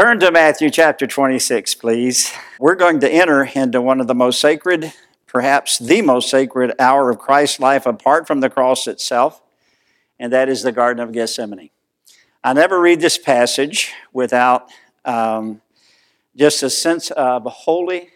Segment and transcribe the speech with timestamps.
[0.00, 2.32] Turn to Matthew chapter 26, please.
[2.58, 4.94] We're going to enter into one of the most sacred,
[5.26, 9.42] perhaps the most sacred hour of Christ's life apart from the cross itself,
[10.18, 11.68] and that is the Garden of Gethsemane.
[12.42, 14.70] I never read this passage without
[15.04, 15.60] um,
[16.34, 18.08] just a sense of holy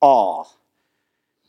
[0.00, 0.44] awe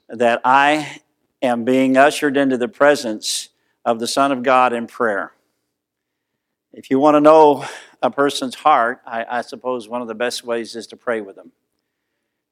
[0.09, 0.99] that I
[1.41, 3.47] am being ushered into the presence
[3.85, 5.31] of the Son of God in prayer.
[6.73, 7.65] If you want to know
[8.01, 11.35] a person's heart, I, I, suppose one of the best ways is to pray with
[11.35, 11.51] them.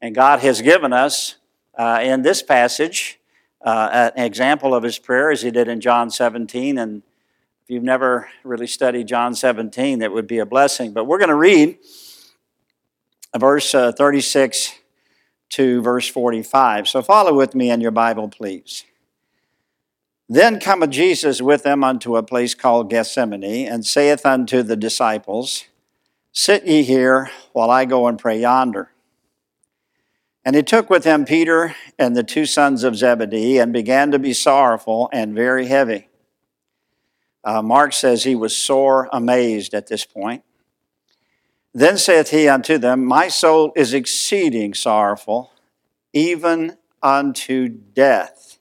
[0.01, 1.35] And God has given us
[1.77, 3.19] uh, in this passage
[3.61, 6.77] uh, an example of his prayer as he did in John 17.
[6.77, 7.03] And
[7.63, 10.93] if you've never really studied John 17, that would be a blessing.
[10.93, 11.79] But we're going to read
[13.35, 14.75] verse uh, 36
[15.49, 16.87] to verse 45.
[16.87, 18.83] So follow with me in your Bible, please.
[20.27, 25.65] Then cometh Jesus with them unto a place called Gethsemane, and saith unto the disciples,
[26.31, 28.91] Sit ye here while I go and pray yonder.
[30.43, 34.19] And he took with him Peter and the two sons of Zebedee, and began to
[34.19, 36.09] be sorrowful and very heavy.
[37.43, 40.43] Uh, Mark says he was sore amazed at this point.
[41.73, 45.51] Then saith he unto them, My soul is exceeding sorrowful,
[46.13, 48.54] even unto death.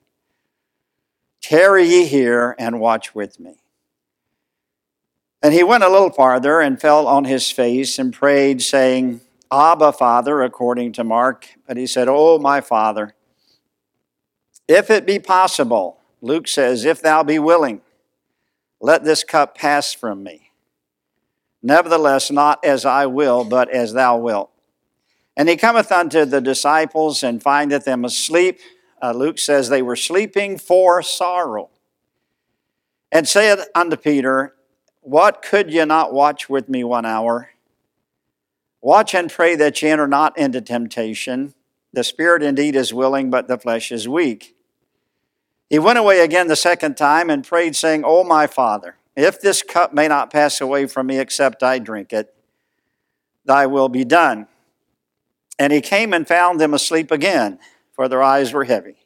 [1.45, 3.57] Tarry ye here and watch with me.
[5.43, 9.21] And he went a little farther and fell on his face and prayed, saying,
[9.53, 11.49] Abba, Father, according to Mark.
[11.69, 13.15] But he said, Oh, my Father,
[14.67, 17.83] if it be possible, Luke says, if thou be willing,
[18.81, 20.51] let this cup pass from me.
[21.63, 24.51] Nevertheless, not as I will, but as thou wilt.
[25.37, 28.61] And he cometh unto the disciples and findeth them asleep
[29.05, 31.69] uh, Luke says they were sleeping for sorrow.
[33.13, 34.55] And said unto Peter,
[35.03, 37.51] What could ye not watch with me one hour?
[38.81, 41.53] Watch and pray that ye enter not into temptation.
[41.93, 44.57] The spirit indeed is willing, but the flesh is weak.
[45.69, 49.63] He went away again the second time and prayed, saying, O my Father, if this
[49.63, 52.35] cup may not pass away from me except I drink it,
[53.45, 54.47] thy will be done.
[55.59, 57.59] And he came and found them asleep again
[57.95, 58.97] for their eyes were heavy.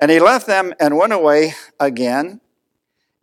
[0.00, 2.40] And he left them and went away again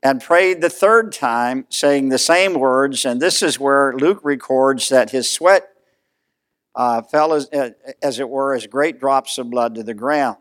[0.01, 3.05] and prayed the third time, saying the same words.
[3.05, 5.67] And this is where Luke records that his sweat
[6.73, 7.49] uh, fell, as,
[8.01, 10.37] as it were, as great drops of blood to the ground.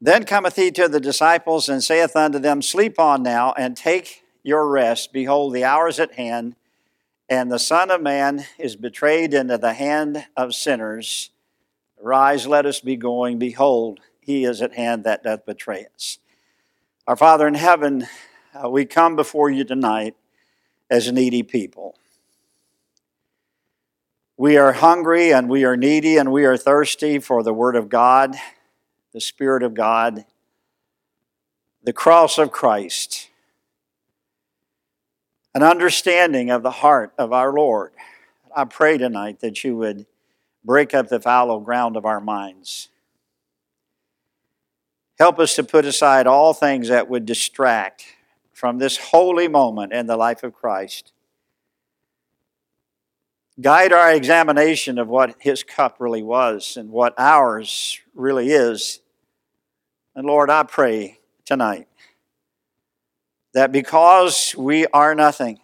[0.00, 4.22] Then cometh he to the disciples and saith unto them, Sleep on now and take
[4.42, 5.12] your rest.
[5.12, 6.54] Behold, the hour is at hand,
[7.28, 11.30] and the Son of Man is betrayed into the hand of sinners.
[12.00, 13.38] Rise, let us be going.
[13.38, 16.18] Behold, he is at hand that doth betray us.
[17.06, 18.06] Our Father in heaven,
[18.54, 20.16] uh, we come before you tonight
[20.90, 21.96] as needy people.
[24.36, 27.88] We are hungry and we are needy and we are thirsty for the Word of
[27.88, 28.36] God,
[29.12, 30.26] the Spirit of God,
[31.82, 33.30] the cross of Christ,
[35.54, 37.92] an understanding of the heart of our Lord.
[38.54, 40.04] I pray tonight that you would
[40.66, 42.88] break up the fallow ground of our minds.
[45.18, 48.04] Help us to put aside all things that would distract
[48.52, 51.12] from this holy moment in the life of Christ.
[53.60, 59.00] Guide our examination of what His cup really was and what ours really is.
[60.14, 61.86] And Lord, I pray tonight
[63.54, 65.60] that because we are nothing,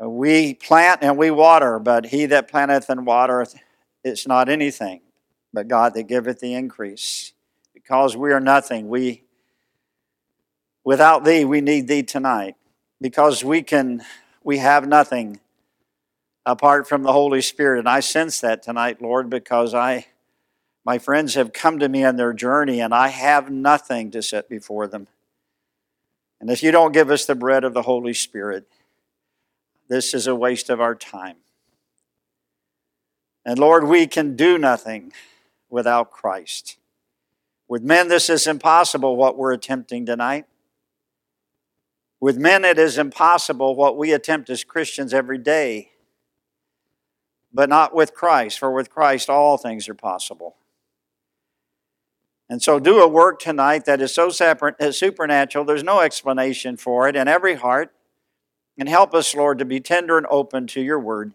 [0.00, 3.54] we plant and we water, but he that planteth and watereth
[4.02, 5.00] is not anything,
[5.52, 7.32] but God that giveth the increase.
[7.72, 9.22] Because we are nothing, we
[10.84, 12.56] without thee we need thee tonight.
[13.00, 14.02] Because we can
[14.42, 15.40] we have nothing
[16.46, 17.78] apart from the Holy Spirit.
[17.78, 20.06] And I sense that tonight, Lord, because I
[20.84, 24.48] my friends have come to me on their journey and I have nothing to set
[24.48, 25.08] before them.
[26.40, 28.66] And if you don't give us the bread of the Holy Spirit,
[29.88, 31.36] this is a waste of our time.
[33.44, 35.12] And Lord, we can do nothing
[35.68, 36.78] without Christ.
[37.68, 40.46] With men, this is impossible what we're attempting tonight.
[42.20, 45.90] With men, it is impossible what we attempt as Christians every day.
[47.52, 50.56] But not with Christ, for with Christ, all things are possible.
[52.48, 57.16] And so, do a work tonight that is so supernatural, there's no explanation for it
[57.16, 57.92] in every heart.
[58.78, 61.32] And help us, Lord, to be tender and open to your word.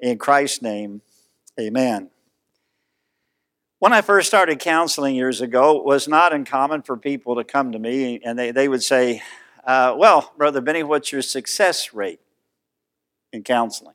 [0.00, 1.02] In Christ's name,
[1.58, 2.10] amen.
[3.80, 7.72] When I first started counseling years ago, it was not uncommon for people to come
[7.72, 9.22] to me and they, they would say,
[9.64, 12.20] uh, well, Brother Benny, what's your success rate
[13.32, 13.94] in counseling?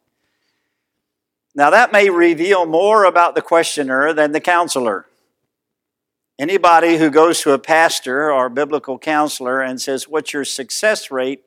[1.56, 5.06] Now, that may reveal more about the questioner than the counselor.
[6.39, 11.12] Anybody who goes to a pastor or a biblical counselor and says, What's your success
[11.12, 11.44] rate?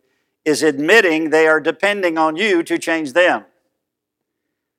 [0.47, 3.45] Is admitting they are depending on you to change them.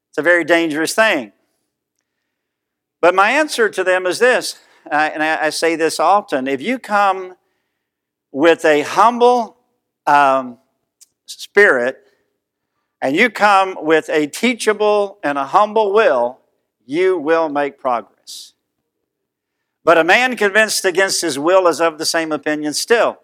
[0.09, 1.33] It's a very dangerous thing.
[3.01, 4.59] But my answer to them is this,
[4.89, 7.35] uh, and I, say this often if you come
[8.31, 9.57] with a humble
[10.07, 10.57] um,
[11.25, 11.97] spirit
[13.01, 16.39] and you come with a teachable and a humble will,
[16.85, 18.53] you will make progress.
[19.83, 23.19] But a man convinced against his will is of the same opinion still.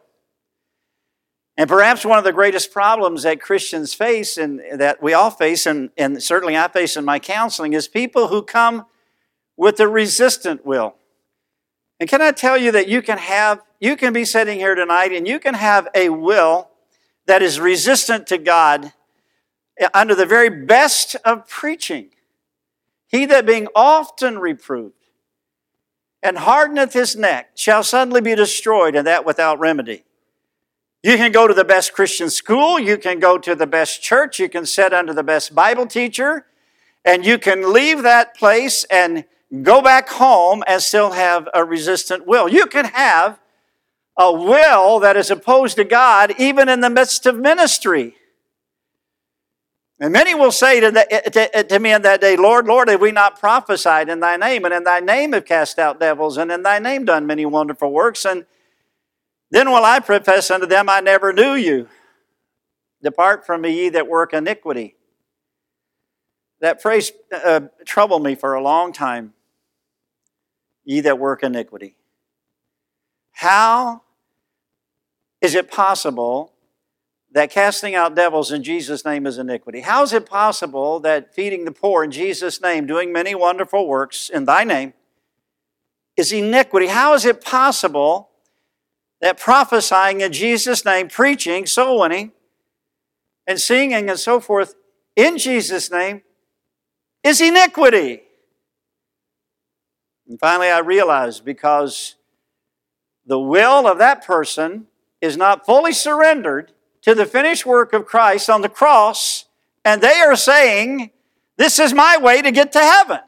[1.56, 5.66] And perhaps one of the greatest problems that Christians face and that we all face,
[5.66, 8.86] and, and certainly I face in my counseling, is people who come
[9.56, 10.96] with a resistant will.
[12.00, 15.12] And can I tell you that you can have, you can be sitting here tonight
[15.12, 16.70] and you can have a will
[17.28, 18.94] that is resistant to God
[19.94, 22.10] under the very best of preaching.
[23.08, 24.96] He that being often reproved
[26.24, 30.04] and hardeneth his neck shall suddenly be destroyed, and that without remedy.
[31.04, 34.40] You can go to the best Christian school, you can go to the best church,
[34.40, 36.46] you can sit under the best Bible teacher,
[37.04, 39.26] and you can leave that place and
[39.62, 42.48] go back home and still have a resistant will.
[42.48, 43.38] You can have
[44.18, 48.16] a will that is opposed to God even in the midst of ministry.
[50.00, 53.02] And many will say to, the, to, to, me in that day, Lord, Lord, have
[53.02, 54.64] we not prophesied in thy name?
[54.64, 57.92] And in thy name have cast out devils, and in thy name done many wonderful
[57.92, 58.26] works.
[58.26, 58.46] And
[59.54, 61.88] then will I profess unto them, I never knew you.
[63.04, 64.96] Depart from me, ye that work iniquity.
[66.60, 69.34] That phrase uh, troubled me for a long time.
[70.84, 71.96] Ye that work iniquity.
[73.34, 74.02] How
[75.40, 76.54] is it possible
[77.32, 79.82] that casting out devils in Jesus' name is iniquity?
[79.82, 84.30] How is it possible that feeding the poor in Jesus' name, doing many wonderful works
[84.30, 84.94] in thy name,
[86.18, 86.88] is iniquity?
[86.88, 88.32] How is it possible
[89.24, 92.34] that prophesying in Jesus' name, preaching, soul winning,
[93.48, 94.76] and singing and so forth
[95.16, 96.24] in Jesus' name
[97.24, 98.22] is iniquity?
[100.28, 102.16] And finally, I realized because
[103.26, 104.88] the will of that person
[105.22, 106.74] is not fully surrendered
[107.04, 109.46] to the finished work of Christ on the cross,
[109.86, 111.12] and they are saying,
[111.56, 113.20] This is my way to get to heaven.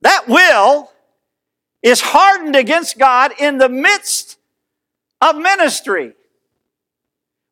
[0.00, 0.90] That will
[1.82, 4.38] is hardened against God in the midst
[5.20, 6.14] of ministry.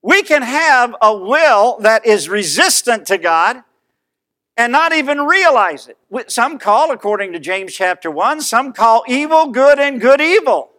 [0.03, 3.63] We can have a will that is resistant to God
[4.57, 6.31] and not even realize it.
[6.31, 10.71] Some call, according to James chapter 1, some call evil good and good evil.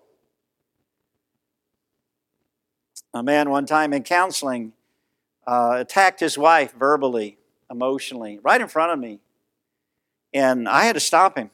[3.14, 4.74] A man one time in counseling
[5.48, 7.38] uh, attacked his wife verbally,
[7.70, 9.20] emotionally, right in front of me.
[10.34, 11.50] And I had to stop him.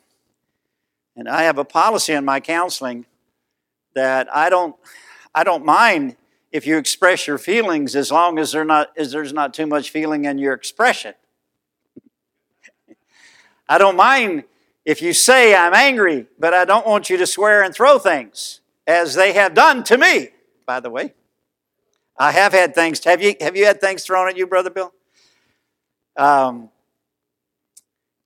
[1.21, 3.05] And I have a policy in my counseling
[3.93, 4.75] that I don't,
[5.35, 6.15] I don't mind
[6.51, 10.25] if you express your feelings as long as, not, as there's not too much feeling
[10.25, 11.13] in your expression.
[13.69, 14.45] I don't mind
[14.83, 18.61] if you say I'm angry, but I don't want you to swear and throw things
[18.87, 20.29] as they have done to me,
[20.65, 21.13] by the way.
[22.17, 23.03] I have had things.
[23.03, 24.91] Have you, have you had things thrown at you, Brother Bill?
[26.17, 26.71] Um,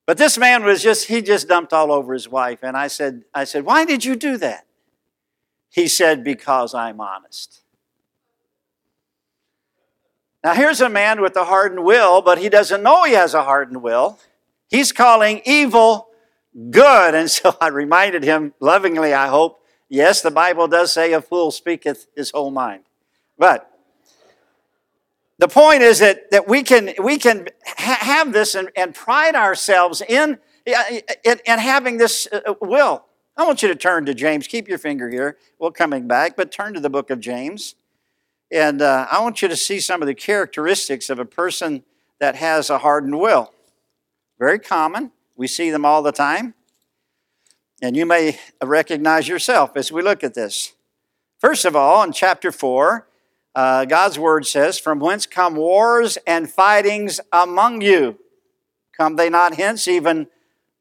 [0.05, 2.59] but this man was just, he just dumped all over his wife.
[2.61, 4.65] And I said, I said, why did you do that?
[5.69, 7.61] He said, because I'm honest.
[10.43, 13.43] Now here's a man with a hardened will, but he doesn't know he has a
[13.43, 14.19] hardened will.
[14.69, 16.09] He's calling evil
[16.69, 17.15] good.
[17.15, 19.59] And so I reminded him lovingly, I hope,
[19.89, 22.83] yes, the Bible does say a fool speaketh his whole mind.
[23.37, 23.74] But
[25.37, 29.35] the point is that, that we can, we can ha- have this and, and pride
[29.35, 33.05] ourselves in, in, in having this uh, uh, will.
[33.37, 34.47] I want you to turn to James.
[34.47, 35.37] Keep your finger here.
[35.59, 37.75] We're coming back, but turn to the book of James.
[38.49, 41.83] And uh, I want you to see some of the characteristics of a person
[42.19, 43.53] that has a hardened will.
[44.39, 45.11] Very common.
[45.35, 46.53] We see them all the time.
[47.81, 50.73] And you may recognize yourself as we look at this.
[51.39, 53.05] First of all, in chapter 4,
[53.55, 58.19] uh, God's word says, From whence come wars and fightings among you?
[58.95, 60.27] Come they not hence even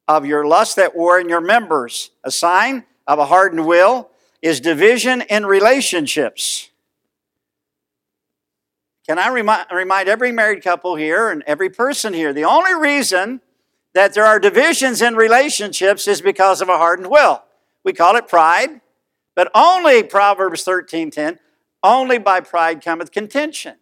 [0.07, 2.11] of your lust that war in your members?
[2.23, 4.09] A sign of a hardened will
[4.41, 6.69] is division in relationships.
[9.07, 13.41] Can I remind, remind every married couple here and every person here the only reason
[13.93, 17.43] that there are divisions in relationships is because of a hardened will.
[17.83, 18.81] We call it pride,
[19.35, 21.39] but only Proverbs 13:10
[21.85, 23.75] Only by pride cometh contention.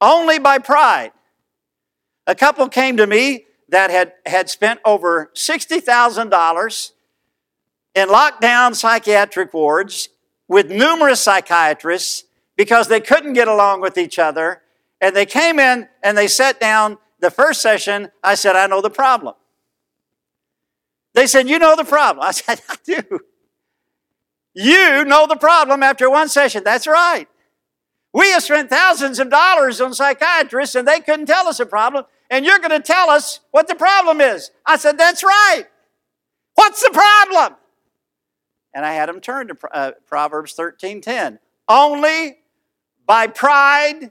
[0.00, 1.12] Only by pride.
[2.26, 6.92] A couple came to me that had, had spent over $60,000
[7.94, 10.08] in lockdown psychiatric wards
[10.48, 12.24] with numerous psychiatrists
[12.56, 14.62] because they couldn't get along with each other.
[15.02, 16.96] And they came in and they sat down.
[17.20, 19.34] The first session, I said, I know the problem.
[21.12, 22.26] They said, You know the problem.
[22.26, 23.20] I said, I do.
[24.58, 26.62] You know the problem after one session.
[26.64, 27.28] That's right.
[28.14, 32.06] We have spent thousands of dollars on psychiatrists and they couldn't tell us a problem,
[32.30, 34.50] and you're going to tell us what the problem is.
[34.64, 35.64] I said, That's right.
[36.54, 37.58] What's the problem?
[38.72, 41.38] And I had him turn to uh, Proverbs 13 10.
[41.68, 42.38] Only
[43.06, 44.10] by pride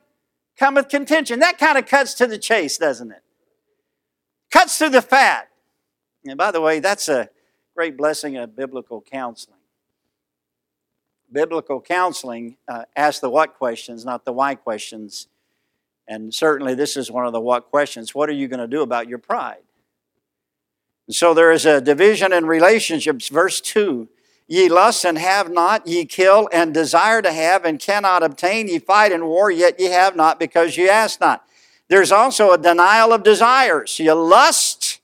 [0.59, 1.39] cometh contention.
[1.39, 3.23] That kind of cuts to the chase, doesn't it?
[4.51, 5.49] Cuts to the fat.
[6.23, 7.29] And by the way, that's a
[7.75, 9.57] great blessing of biblical counseling.
[11.35, 15.27] Biblical counseling uh, asks the what questions, not the why questions.
[16.07, 18.15] And certainly, this is one of the what questions.
[18.15, 19.63] What are you going to do about your pride?
[21.07, 23.27] And so, there is a division in relationships.
[23.27, 24.07] Verse 2
[24.47, 28.79] Ye lust and have not, ye kill and desire to have and cannot obtain, ye
[28.79, 31.45] fight in war, yet ye have not because ye ask not.
[31.89, 33.99] There's also a denial of desires.
[33.99, 35.01] You lust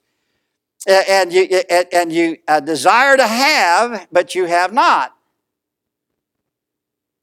[0.87, 1.43] and you,
[1.91, 5.13] and you uh, desire to have, but you have not.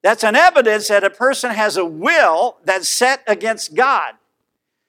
[0.09, 4.15] That's an evidence that a person has a will that's set against God.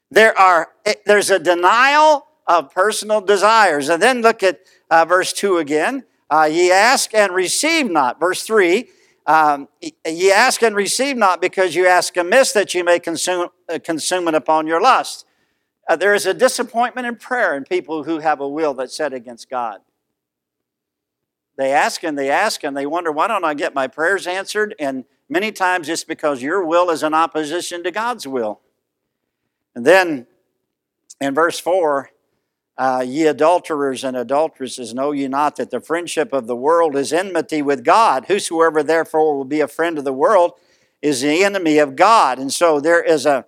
[0.10, 3.90] There are, eh, there's a denial of personal desires.
[3.90, 6.06] And then look at uh, verse 2 again.
[6.30, 8.18] Uh, ye ask and receive not.
[8.18, 8.88] Verse 3
[9.26, 13.78] um, Ye ask and receive not because you ask amiss that you may consume, uh,
[13.84, 15.26] consume it upon your lust.
[15.90, 19.12] Uh, there is a disappointment in prayer in people who have a will that's set
[19.12, 19.82] against God.
[21.60, 24.74] They ask and they ask and they wonder, why don't I get my prayers answered?
[24.80, 28.62] And many times it's because your will is in opposition to God's will.
[29.76, 30.26] And then
[31.20, 32.12] in verse 4,
[32.78, 37.12] uh, ye adulterers and adulteresses, know ye not that the friendship of the world is
[37.12, 38.28] enmity with God?
[38.28, 40.54] Whosoever therefore will be a friend of the world
[41.02, 42.40] is the enemy of God.
[42.40, 43.46] And so there is a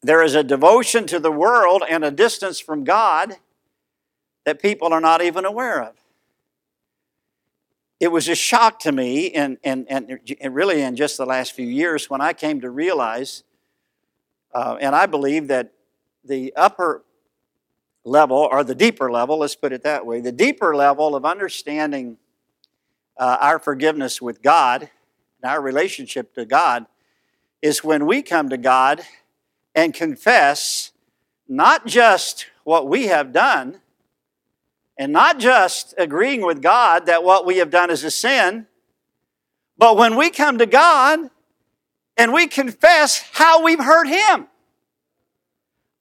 [0.00, 3.34] there is a devotion to the world and a distance from God
[4.46, 5.99] that people are not even aware of.
[8.00, 11.66] It was a shock to me, and, and, and really in just the last few
[11.66, 13.44] years, when I came to realize,
[14.54, 15.74] uh, and I believe that
[16.24, 17.04] the upper
[18.02, 22.16] level, or the deeper level, let's put it that way, the deeper level of understanding
[23.18, 24.88] uh, our forgiveness with God
[25.42, 26.86] and our relationship to God
[27.60, 29.02] is when we come to God
[29.74, 30.92] and confess
[31.46, 33.82] not just what we have done,
[35.00, 38.66] and not just agreeing with God that what we have done is a sin,
[39.78, 41.30] but when we come to God
[42.18, 44.46] and we confess how we've hurt Him.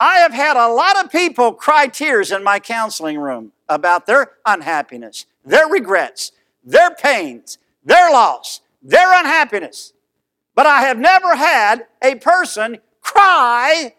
[0.02, 4.32] I have had a lot of people cry tears in my counseling room about their
[4.46, 9.94] unhappiness, their regrets, their pains, their loss, their unhappiness.
[10.56, 13.96] But I have never had a person cry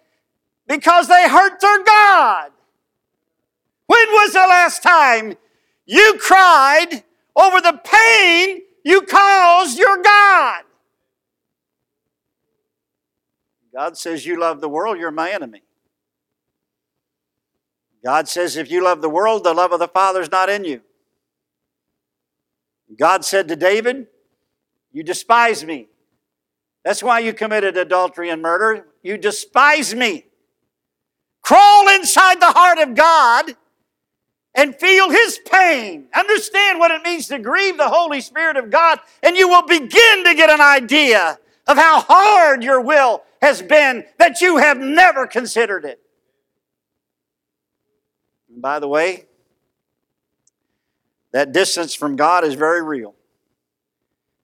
[0.66, 2.50] because they hurt their God.
[3.90, 5.34] When was the last time
[5.84, 7.02] you cried
[7.34, 10.62] over the pain you caused your God?
[13.74, 15.64] God says, You love the world, you're my enemy.
[18.04, 20.64] God says, if you love the world, the love of the Father is not in
[20.64, 20.82] you.
[22.96, 24.06] God said to David,
[24.92, 25.88] You despise me.
[26.84, 28.86] That's why you committed adultery and murder.
[29.02, 30.26] You despise me.
[31.42, 33.56] Crawl inside the heart of God
[34.54, 36.08] and feel His pain.
[36.14, 40.24] Understand what it means to grieve the Holy Spirit of God, and you will begin
[40.24, 45.26] to get an idea of how hard your will has been that you have never
[45.26, 46.00] considered it.
[48.48, 49.26] And by the way,
[51.32, 53.14] that distance from God is very real.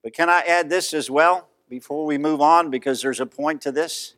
[0.02, 3.60] But can I add this as well before we move on because there's a point
[3.62, 4.14] to this?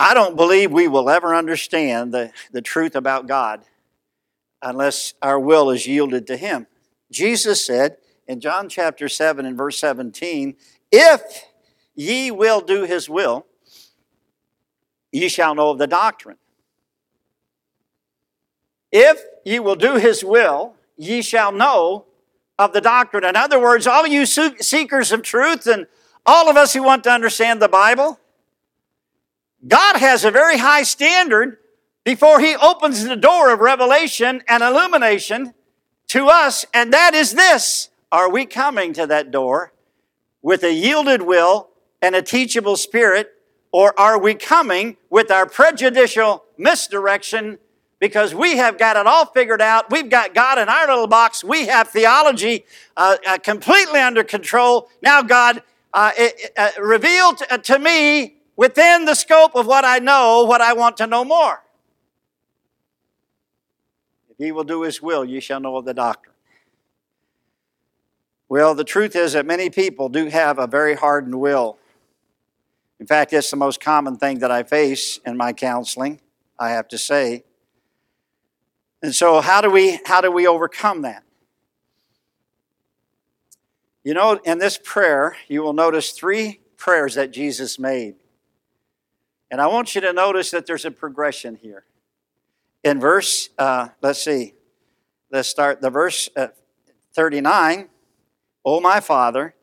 [0.00, 3.62] I don't believe we will ever understand the, the truth about God
[4.62, 6.66] unless our will is yielded to Him.
[7.12, 10.56] Jesus said in John chapter 7 and verse 17,
[10.90, 11.44] If
[11.94, 13.44] ye will do His will,
[15.12, 16.38] ye shall know of the doctrine.
[18.92, 22.06] If ye will do his will, ye shall know
[22.58, 23.24] of the doctrine.
[23.24, 25.86] In other words, all you seekers of truth and
[26.26, 28.19] all of us who want to understand the Bible,
[29.66, 31.58] God has a very high standard
[32.04, 35.54] before he opens the door of revelation and illumination
[36.08, 39.72] to us, and that is this are we coming to that door
[40.42, 41.68] with a yielded will
[42.02, 43.32] and a teachable spirit,
[43.70, 47.58] or are we coming with our prejudicial misdirection
[48.00, 49.90] because we have got it all figured out?
[49.90, 51.44] We've got God in our little box.
[51.44, 52.64] We have theology
[52.96, 54.88] uh, uh, completely under control.
[55.02, 55.62] Now, God,
[55.92, 56.10] uh,
[56.56, 60.98] uh, reveal to, to me within the scope of what I know, what I want
[60.98, 61.62] to know more.
[64.28, 66.34] If He will do His will, ye shall know of the doctrine.
[68.50, 71.78] Well, the truth is that many people do have a very hardened will.
[72.98, 76.20] In fact, it's the most common thing that I face in my counseling,
[76.58, 77.44] I have to say.
[79.02, 81.22] And so how do we how do we overcome that?
[84.04, 88.16] You know, in this prayer, you will notice three prayers that Jesus made.
[89.50, 91.84] And I want you to notice that there's a progression here.
[92.84, 94.54] In verse, uh, let's see,
[95.30, 96.48] let's start the verse uh,
[97.14, 97.88] 39.
[98.64, 99.54] O my Father,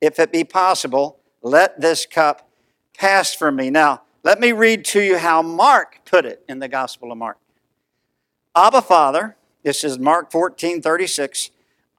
[0.00, 2.50] if it be possible, let this cup
[2.96, 3.70] pass from me.
[3.70, 7.38] Now, let me read to you how Mark put it in the Gospel of Mark.
[8.56, 11.50] Abba, Father, this is Mark 14 36.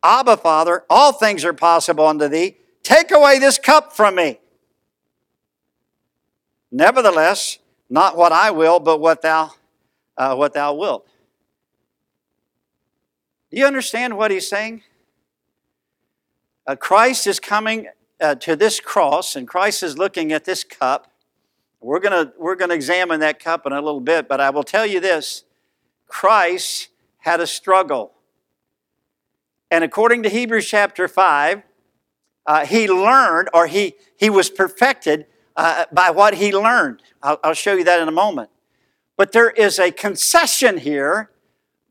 [0.03, 2.57] Abba, Father, all things are possible unto thee.
[2.83, 4.39] Take away this cup from me.
[6.75, 9.53] Nevertheless, not what I will, but what thou,
[10.17, 11.07] uh, what thou wilt.
[13.49, 14.83] Do you understand what he's saying?
[16.67, 17.87] Uh, Christ is coming
[18.19, 21.13] uh, to this cross, and Christ is looking at this cup.
[21.79, 24.85] We're going we're gonna examine that cup in a little bit, but I will tell
[24.85, 25.45] you this
[26.07, 28.11] Christ had a struggle.
[29.71, 31.63] And according to Hebrews chapter 5,
[32.45, 37.01] uh, he learned or he, he was perfected uh, by what he learned.
[37.21, 38.49] I'll, I'll show you that in a moment.
[39.17, 41.31] But there is a concession here,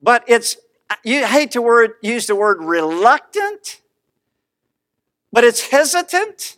[0.03, 0.57] but it's,
[1.03, 3.81] you hate to word, use the word reluctant
[5.35, 6.57] but it's hesitant.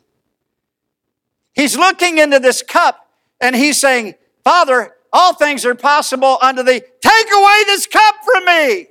[1.55, 3.09] He's looking into this cup
[3.41, 6.83] and he's saying, Father, all things are possible unto thee.
[7.01, 8.89] Take away this cup from me.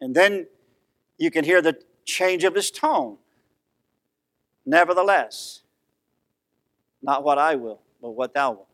[0.00, 0.46] And then
[1.18, 3.18] you can hear the change of his tone.
[4.64, 5.60] Nevertheless,
[7.02, 8.68] not what I will, but what thou wilt.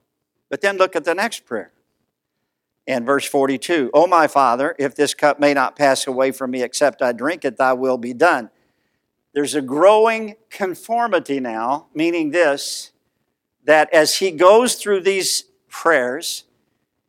[0.51, 1.73] But then look at the next prayer.
[2.87, 6.63] In verse 42, O my Father, if this cup may not pass away from me
[6.63, 8.51] except I drink it, thy will be done.
[9.33, 12.93] There's a growing conformity now, meaning this
[13.65, 16.45] that as he goes through these prayers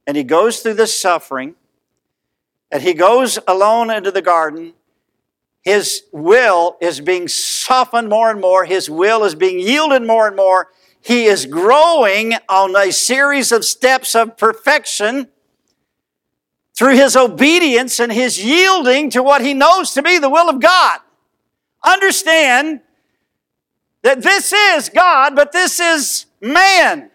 [0.08, 1.56] and he goes through the suffering
[2.72, 4.74] and he goes alone into the garden,
[5.62, 10.36] his will is being softened more and more, his will is being yielded more and
[10.36, 10.70] more.
[11.06, 15.28] He is growing on a series of steps of perfection
[16.76, 20.60] through his obedience and his yielding to what he knows to be the will of
[20.60, 21.00] God
[21.86, 22.82] understand
[24.02, 27.12] that this is God, but this is man.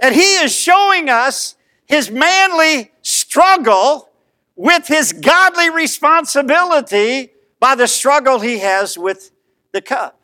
[0.00, 4.10] And he is showing us his manly struggle
[4.56, 9.30] with his godly responsibility by the struggle he has with
[9.72, 10.18] the cup.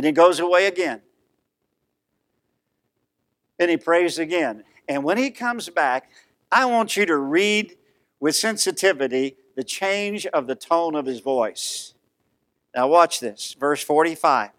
[0.00, 1.02] And he goes away again.
[3.58, 4.64] And he prays again.
[4.88, 6.10] And when he comes back,
[6.50, 7.76] I want you to read
[8.18, 11.92] with sensitivity the change of the tone of his voice.
[12.74, 13.54] Now, watch this.
[13.60, 14.52] Verse 45.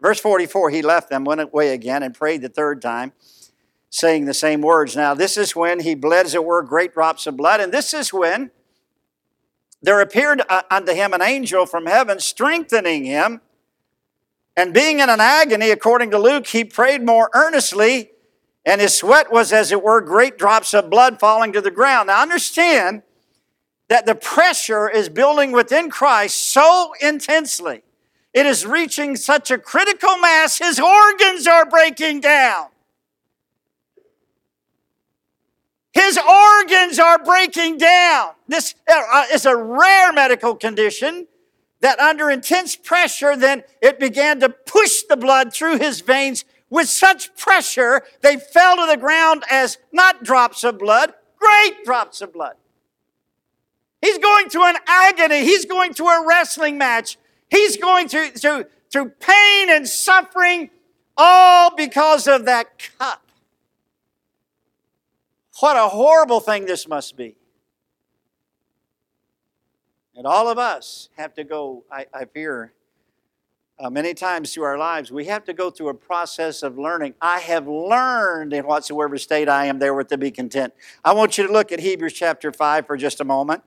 [0.00, 3.12] Verse 44 He left them, went away again, and prayed the third time,
[3.90, 4.96] saying the same words.
[4.96, 7.60] Now, this is when he bled, as it were, great drops of blood.
[7.60, 8.50] And this is when
[9.80, 13.40] there appeared uh, unto him an angel from heaven, strengthening him.
[14.56, 18.10] And being in an agony, according to Luke, he prayed more earnestly,
[18.64, 22.06] and his sweat was, as it were, great drops of blood falling to the ground.
[22.06, 23.02] Now, understand
[23.88, 27.82] that the pressure is building within Christ so intensely.
[28.32, 32.68] It is reaching such a critical mass, his organs are breaking down.
[35.92, 38.32] His organs are breaking down.
[38.48, 41.28] This uh, is a rare medical condition
[41.84, 46.88] that under intense pressure, then it began to push the blood through his veins with
[46.88, 52.32] such pressure, they fell to the ground as not drops of blood, great drops of
[52.32, 52.54] blood.
[54.00, 55.44] He's going through an agony.
[55.44, 57.18] He's going through a wrestling match.
[57.50, 60.70] He's going through, through, through pain and suffering,
[61.18, 63.20] all because of that cup.
[65.60, 67.36] What a horrible thing this must be.
[70.16, 72.72] And all of us have to go, I, I fear,
[73.78, 77.14] uh, many times through our lives, we have to go through a process of learning.
[77.20, 80.72] I have learned in whatsoever state I am, therewith to be content.
[81.04, 83.64] I want you to look at Hebrews chapter 5 for just a moment.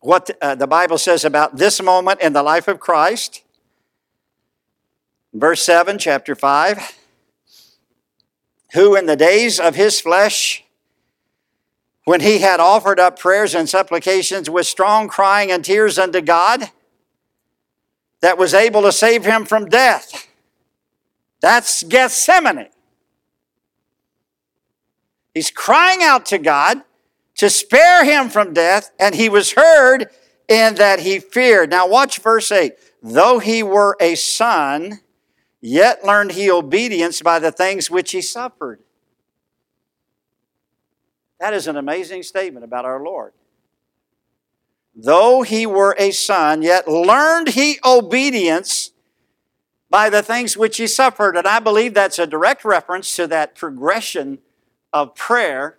[0.00, 3.42] what uh, the Bible says about this moment in the life of Christ.
[5.32, 6.98] Verse 7, chapter 5
[8.74, 10.64] Who in the days of his flesh,
[12.08, 16.70] when he had offered up prayers and supplications with strong crying and tears unto God,
[18.22, 20.26] that was able to save him from death.
[21.42, 22.70] That's Gethsemane.
[25.34, 26.80] He's crying out to God
[27.34, 30.06] to spare him from death, and he was heard
[30.48, 31.68] in that he feared.
[31.68, 32.72] Now, watch verse 8.
[33.02, 35.00] Though he were a son,
[35.60, 38.80] yet learned he obedience by the things which he suffered.
[41.40, 43.32] That is an amazing statement about our Lord.
[44.94, 48.90] Though he were a son, yet learned he obedience
[49.90, 51.36] by the things which he suffered.
[51.36, 54.38] And I believe that's a direct reference to that progression
[54.92, 55.78] of prayer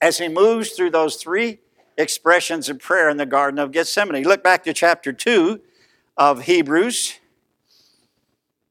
[0.00, 1.60] as he moves through those three
[1.96, 4.24] expressions of prayer in the Garden of Gethsemane.
[4.24, 5.60] Look back to chapter 2
[6.16, 7.18] of Hebrews,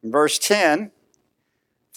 [0.03, 0.91] verse 10.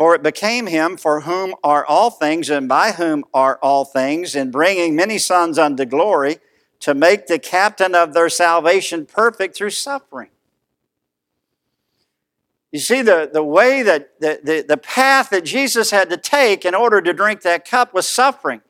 [0.01, 4.35] For it became him for whom are all things, and by whom are all things,
[4.35, 6.39] in bringing many sons unto glory,
[6.79, 10.31] to make the captain of their salvation perfect through suffering.
[12.73, 16.65] You see, the, the way that the, the, the path that Jesus had to take
[16.65, 18.63] in order to drink that cup was suffering.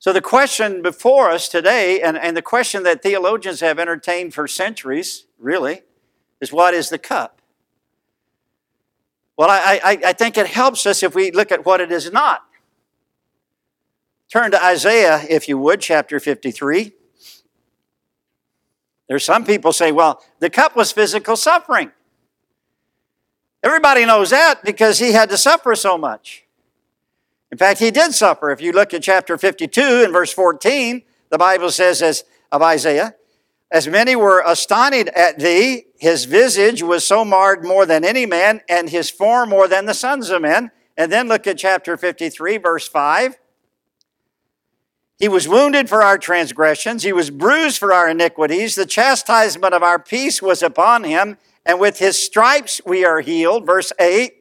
[0.00, 4.48] So, the question before us today, and, and the question that theologians have entertained for
[4.48, 5.82] centuries, really,
[6.40, 7.37] is what is the cup?
[9.38, 12.10] Well, I, I, I think it helps us if we look at what it is
[12.10, 12.44] not.
[14.28, 16.92] Turn to Isaiah, if you would, chapter 53.
[19.08, 21.92] There's some people say, well, the cup was physical suffering.
[23.62, 26.44] Everybody knows that because he had to suffer so much.
[27.52, 28.50] In fact, he did suffer.
[28.50, 33.14] If you look at chapter 52 and verse 14, the Bible says as of Isaiah,
[33.70, 38.62] as many were astonished at thee, his visage was so marred more than any man,
[38.68, 40.70] and his form more than the sons of men.
[40.96, 43.36] And then look at chapter 53, verse 5.
[45.18, 48.74] He was wounded for our transgressions, he was bruised for our iniquities.
[48.74, 53.66] The chastisement of our peace was upon him, and with his stripes we are healed.
[53.66, 54.32] Verse 8.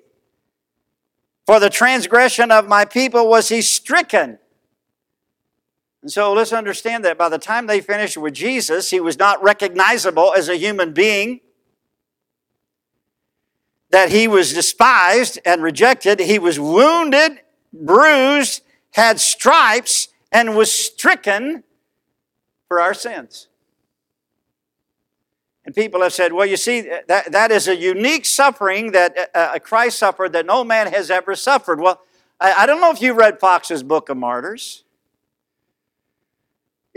[1.46, 4.38] For the transgression of my people was he stricken.
[6.02, 9.42] And so let's understand that by the time they finished with Jesus, he was not
[9.42, 11.42] recognizable as a human being,
[13.90, 16.20] that he was despised and rejected.
[16.20, 17.40] He was wounded,
[17.74, 21.64] bruised, had stripes, and was stricken
[22.68, 23.48] for our sins.
[25.66, 29.38] And people have said, well, you see, that, that is a unique suffering that uh,
[29.38, 31.82] uh, Christ suffered that no man has ever suffered.
[31.82, 32.02] Well,
[32.40, 34.84] I, I don't know if you read Fox's Book of Martyrs.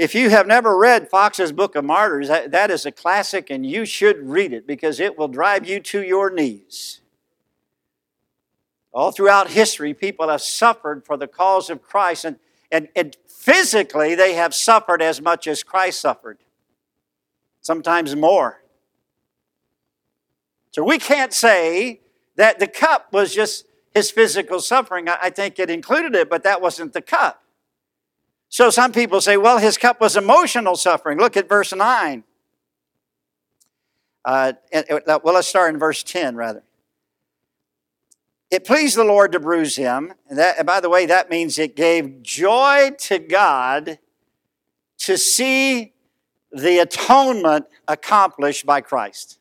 [0.01, 3.67] If you have never read Fox's Book of Martyrs, that, that is a classic and
[3.67, 7.03] you should read it because it will drive you to your knees.
[8.95, 12.39] All throughout history, people have suffered for the cause of Christ, and,
[12.73, 16.39] and, and physically, they have suffered as much as Christ suffered,
[17.61, 18.63] sometimes more.
[20.71, 22.01] So we can't say
[22.37, 25.11] that the cup was just his physical suffering.
[25.11, 27.40] I think it included it, but that wasn't the cup.
[28.51, 31.19] So some people say, well, his cup was emotional suffering.
[31.19, 32.25] Look at verse 9.
[34.25, 34.53] Uh,
[35.07, 36.65] well, let's start in verse 10 rather.
[38.51, 40.13] It pleased the Lord to bruise him.
[40.29, 44.01] And, that, and by the way, that means it gave joy to God
[44.99, 45.93] to see
[46.51, 49.39] the atonement accomplished by Christ.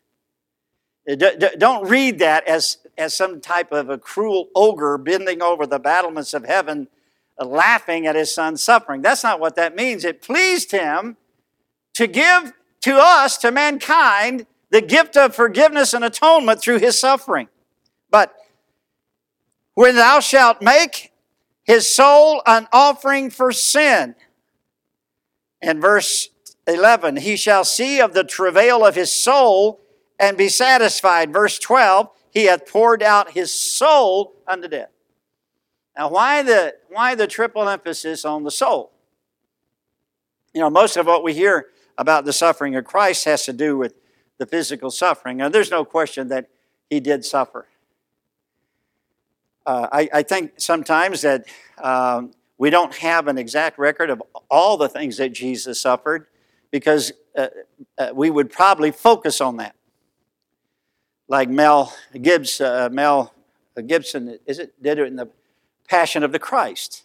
[1.57, 6.35] Don't read that as, as some type of a cruel ogre bending over the battlements
[6.35, 6.98] of heaven, uh,
[7.45, 9.01] laughing at his son's suffering.
[9.01, 10.03] That's not what that means.
[10.03, 11.17] It pleased him
[11.93, 17.47] to give to us, to mankind, the gift of forgiveness and atonement through his suffering.
[18.09, 18.33] But
[19.73, 21.11] when thou shalt make
[21.63, 24.15] his soul an offering for sin,
[25.61, 26.29] in verse
[26.67, 29.81] 11, he shall see of the travail of his soul
[30.19, 31.33] and be satisfied.
[31.33, 34.89] Verse 12, he hath poured out his soul unto death.
[35.99, 38.93] Now, why the, why the triple emphasis on the soul?
[40.53, 41.65] You know, most of what we hear
[41.97, 43.95] about the suffering of Christ has to do with
[44.37, 45.41] the physical suffering.
[45.41, 46.47] And there's no question that
[46.89, 47.67] he did suffer.
[49.65, 51.45] Uh, I, I, think sometimes that
[51.77, 56.27] um, we don't have an exact record of all the things that Jesus suffered
[56.71, 57.47] because uh,
[57.97, 59.75] uh, we would probably focus on that
[61.27, 63.33] like Mel Gibbs, uh, Mel
[63.85, 65.29] Gibson, is it did it in the
[65.89, 67.03] Passion of the Christ.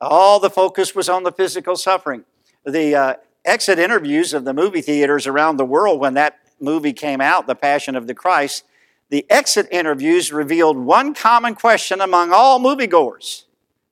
[0.00, 2.24] All the focus was on the physical suffering.
[2.64, 7.20] the uh, exit interviews of the movie theaters around the world when that movie came
[7.20, 8.64] out, The Passion of the Christ,
[9.08, 13.44] the exit interviews revealed one common question among all moviegoers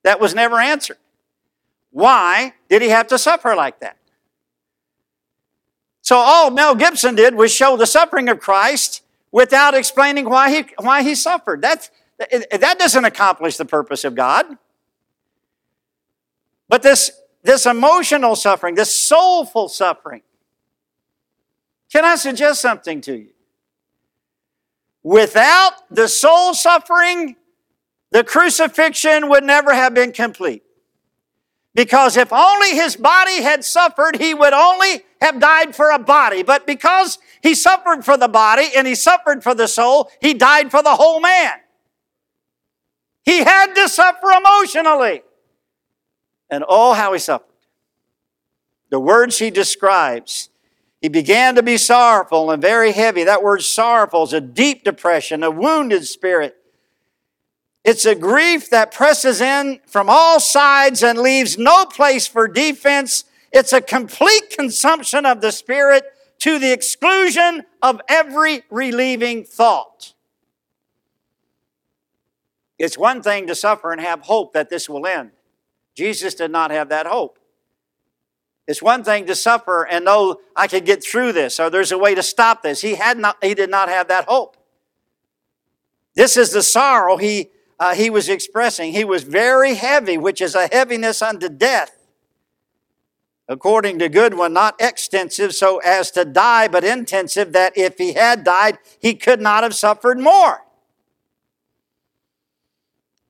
[0.04, 0.98] that was never answered.
[1.90, 3.96] Why did he have to suffer like that?
[6.02, 10.70] So all Mel Gibson did was show the suffering of Christ without explaining why he,
[10.78, 11.60] why he suffered.
[11.62, 14.46] That's, that doesn't accomplish the purpose of God.
[16.68, 20.22] But this, this emotional suffering, this soulful suffering,
[21.90, 23.30] can I suggest something to you?
[25.02, 27.36] Without the soul suffering,
[28.10, 30.62] the crucifixion would never have been complete.
[31.74, 36.42] Because if only his body had suffered, he would only have died for a body.
[36.42, 40.70] But because he suffered for the body and he suffered for the soul, he died
[40.70, 41.52] for the whole man.
[43.24, 45.22] He had to suffer emotionally.
[46.50, 47.46] And oh, how he suffered.
[48.90, 50.48] The words he describes
[51.00, 53.24] he began to be sorrowful and very heavy.
[53.24, 56.56] That word sorrowful is a deep depression, a wounded spirit.
[57.84, 63.24] It's a grief that presses in from all sides and leaves no place for defense.
[63.52, 66.04] It's a complete consumption of the spirit
[66.40, 70.14] to the exclusion of every relieving thought.
[72.78, 75.32] It's one thing to suffer and have hope that this will end.
[75.96, 77.38] Jesus did not have that hope.
[78.68, 81.98] It's one thing to suffer and know I can get through this or there's a
[81.98, 82.82] way to stop this.
[82.82, 84.56] He had not, he did not have that hope.
[86.14, 88.92] This is the sorrow he, uh, he was expressing.
[88.92, 92.06] He was very heavy, which is a heaviness unto death.
[93.48, 98.44] According to Goodwin, not extensive so as to die, but intensive that if he had
[98.44, 100.62] died, he could not have suffered more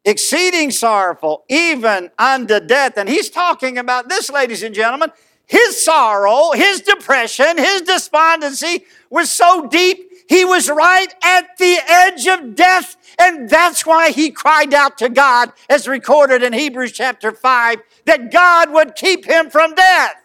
[0.04, 2.96] exceeding sorrowful, even unto death.
[2.96, 5.12] And he's talking about this, ladies and gentlemen.
[5.46, 12.26] His sorrow, his depression, his despondency was so deep, he was right at the edge
[12.26, 12.96] of death.
[13.18, 18.30] And that's why he cried out to God, as recorded in Hebrews chapter 5, that
[18.30, 20.16] God would keep him from death.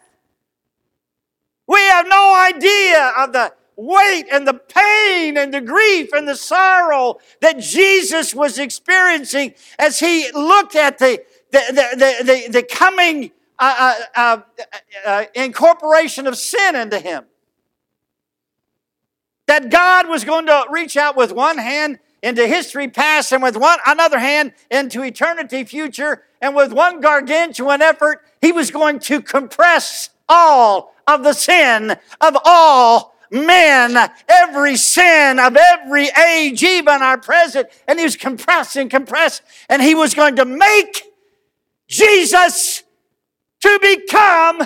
[1.66, 6.36] We have no idea of the weight and the pain and the grief and the
[6.36, 13.30] sorrow that Jesus was experiencing as he looked at the, the, the, the, the coming
[13.58, 14.40] uh, uh,
[15.06, 17.24] uh, incorporation of sin into him.
[19.46, 23.56] That God was going to reach out with one hand into history past and with
[23.56, 29.20] one another hand into eternity future and with one gargantuan effort he was going to
[29.20, 37.18] compress all of the sin of all men every sin of every age even our
[37.18, 41.02] present and he was compressed and compressed and he was going to make
[41.88, 42.84] jesus
[43.64, 44.62] to become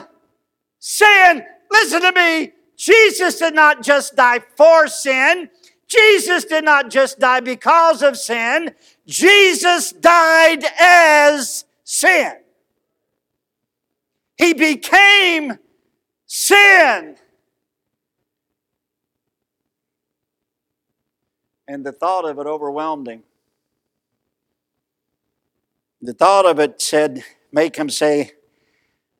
[0.80, 1.44] sin.
[1.70, 2.52] Listen to me.
[2.76, 5.50] Jesus did not just die for sin.
[5.86, 8.74] Jesus did not just die because of sin.
[9.06, 12.32] Jesus died as sin.
[14.36, 15.58] He became
[16.26, 17.16] sin.
[21.68, 23.22] And the thought of it overwhelmed him.
[26.00, 28.32] The thought of it said, make him say,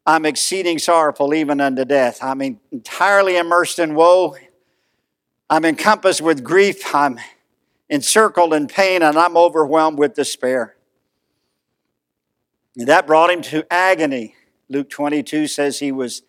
[0.07, 2.21] I'm exceeding sorrowful even unto death.
[2.23, 4.37] I'm entirely immersed in woe.
[5.51, 6.95] I'm encompassed with grief.
[6.95, 7.19] I'm
[7.91, 10.77] encircled in pain and I'm overwhelmed with despair.
[12.77, 14.35] And that brought him to agony.
[14.71, 16.23] Luke 22 says he was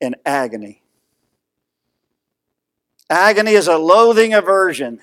[0.00, 0.81] in agony.
[3.10, 5.00] Agony is a loathing aversion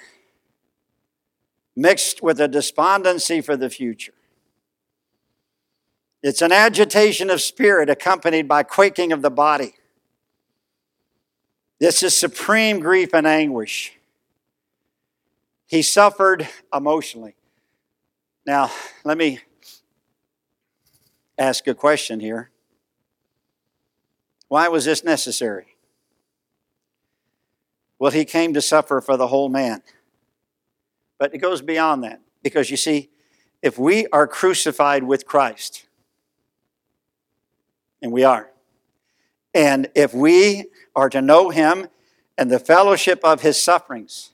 [1.75, 4.13] mixed with a despondency for the future.
[6.21, 9.75] It's an agitation of spirit accompanied by quaking of the body.
[11.79, 13.93] This is supreme grief and anguish.
[15.65, 17.35] He suffered emotionally.
[18.45, 18.71] Now,
[19.05, 19.39] let me
[21.37, 22.49] ask a question here.
[24.49, 25.75] Why was this necessary?
[27.99, 29.83] Well, he came to suffer for the whole man.
[31.17, 32.21] But it goes beyond that.
[32.41, 33.09] Because you see,
[33.61, 35.85] if we are crucified with Christ,
[38.01, 38.49] and we are.
[39.53, 41.87] And if we are to know him
[42.37, 44.31] and the fellowship of his sufferings,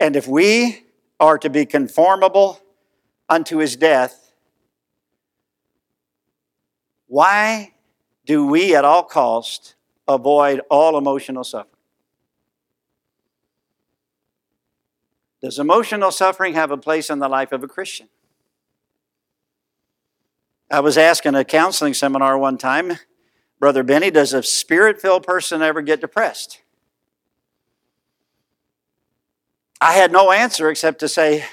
[0.00, 0.84] and if we
[1.20, 2.60] are to be conformable
[3.28, 4.32] unto his death,
[7.06, 7.74] why
[8.24, 9.74] do we at all cost
[10.06, 11.70] avoid all emotional suffering?
[15.42, 18.08] Does emotional suffering have a place in the life of a Christian?
[20.70, 22.98] I was asking a counseling seminar one time,
[23.60, 26.60] Brother Benny, does a spirit filled person ever get depressed?
[29.80, 31.44] I had no answer except to say,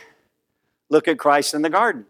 [0.90, 2.06] look at Christ in the garden.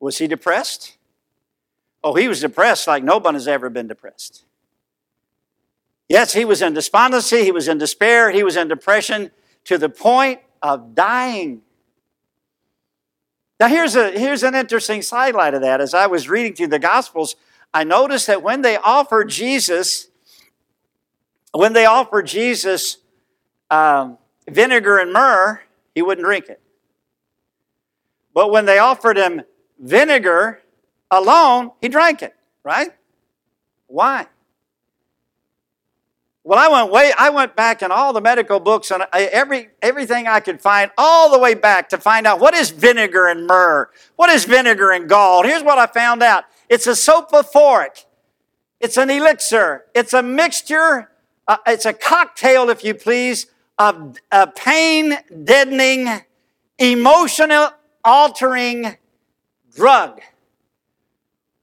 [0.00, 0.97] Was he depressed?
[2.02, 4.44] Oh, he was depressed like nobody's ever been depressed.
[6.08, 9.30] Yes, he was in despondency, he was in despair, he was in depression
[9.64, 11.62] to the point of dying.
[13.60, 15.80] Now, here's, a, here's an interesting sidelight of that.
[15.80, 17.34] As I was reading through the Gospels,
[17.74, 20.08] I noticed that when they offered Jesus,
[21.52, 22.98] when they offered Jesus
[23.70, 24.16] um,
[24.48, 25.60] vinegar and myrrh,
[25.94, 26.60] he wouldn't drink it.
[28.32, 29.42] But when they offered him
[29.78, 30.62] vinegar
[31.10, 32.90] alone, he drank it, right?
[33.86, 34.26] Why?
[36.48, 40.26] Well, I went way, I went back in all the medical books and every everything
[40.26, 43.90] I could find, all the way back to find out what is vinegar and myrrh,
[44.16, 45.44] what is vinegar and gall.
[45.44, 48.06] Here's what I found out: it's a soporific,
[48.80, 51.10] it's an elixir, it's a mixture,
[51.46, 56.08] uh, it's a cocktail, if you please, of a pain deadening,
[56.78, 58.96] emotional altering
[59.74, 60.22] drug.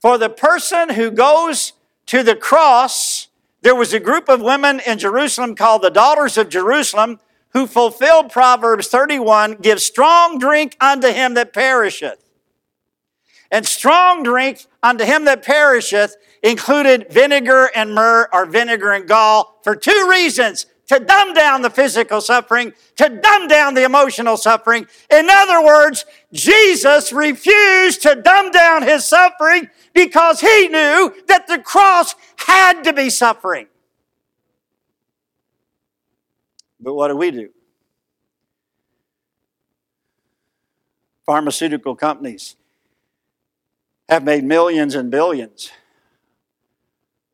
[0.00, 1.72] For the person who goes
[2.06, 3.28] to the cross,
[3.62, 7.18] there was a group of women in Jerusalem called the Daughters of Jerusalem
[7.50, 12.22] who fulfilled Proverbs 31 Give strong drink unto him that perisheth.
[13.50, 19.60] And strong drink unto him that perisheth included vinegar and myrrh or vinegar and gall
[19.64, 24.86] for two reasons to dumb down the physical suffering, to dumb down the emotional suffering.
[25.10, 31.58] In other words, Jesus refused to dumb down his suffering because he knew that the
[31.58, 33.66] cross had to be suffering.
[36.78, 37.50] But what do we do?
[41.24, 42.54] Pharmaceutical companies
[44.08, 45.72] have made millions and billions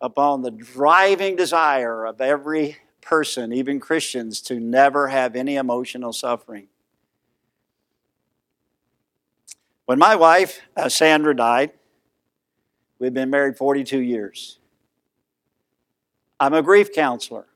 [0.01, 6.69] upon the driving desire of every person, even Christians, to never have any emotional suffering.
[9.85, 11.73] When my wife, uh, Sandra, died,
[12.99, 14.59] we've been married 42 years.
[16.41, 17.47] I'm a grief counselor.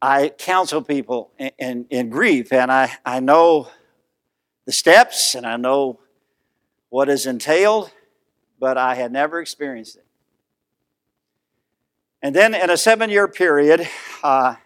[0.00, 3.68] I counsel people in, in, in, grief, and I, I know
[4.64, 6.00] the steps and I know
[6.88, 7.90] what is entailed,
[8.58, 10.07] but I had never experienced it.
[12.20, 13.88] And then in a seven year period,
[14.22, 14.56] uh,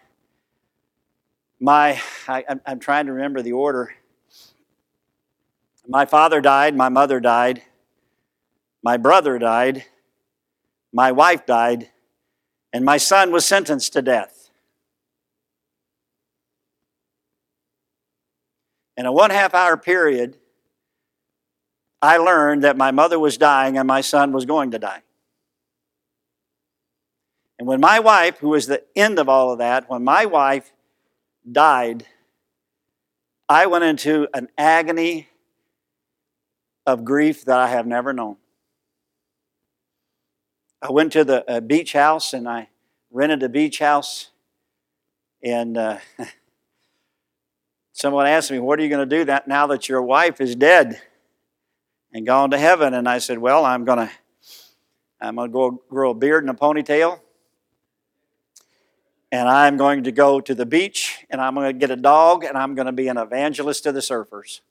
[1.59, 3.93] my, I, I'm trying to remember the order.
[5.87, 7.61] My father died, my mother died,
[8.81, 9.85] my brother died,
[10.91, 11.89] my wife died,
[12.71, 14.49] and my son was sentenced to death.
[18.95, 20.37] In a one half hour period,
[22.01, 25.03] I learned that my mother was dying and my son was going to die.
[27.63, 30.73] And when my wife, who was the end of all of that, when my wife
[31.49, 32.05] died,
[33.47, 35.29] I went into an agony
[36.85, 38.35] of grief that I have never known.
[40.81, 42.67] I went to the uh, beach house and I
[43.09, 44.31] rented a beach house.
[45.41, 45.99] And uh,
[47.93, 50.53] someone asked me, What are you going to do that now that your wife is
[50.53, 51.01] dead
[52.11, 52.93] and gone to heaven?
[52.93, 54.11] And I said, Well, I'm going to.
[55.21, 57.21] I'm going to go grow a beard and a ponytail
[59.33, 62.43] and I'm going to go to the beach and I'm going to get a dog
[62.43, 64.61] and I'm going to be an evangelist to the surfers.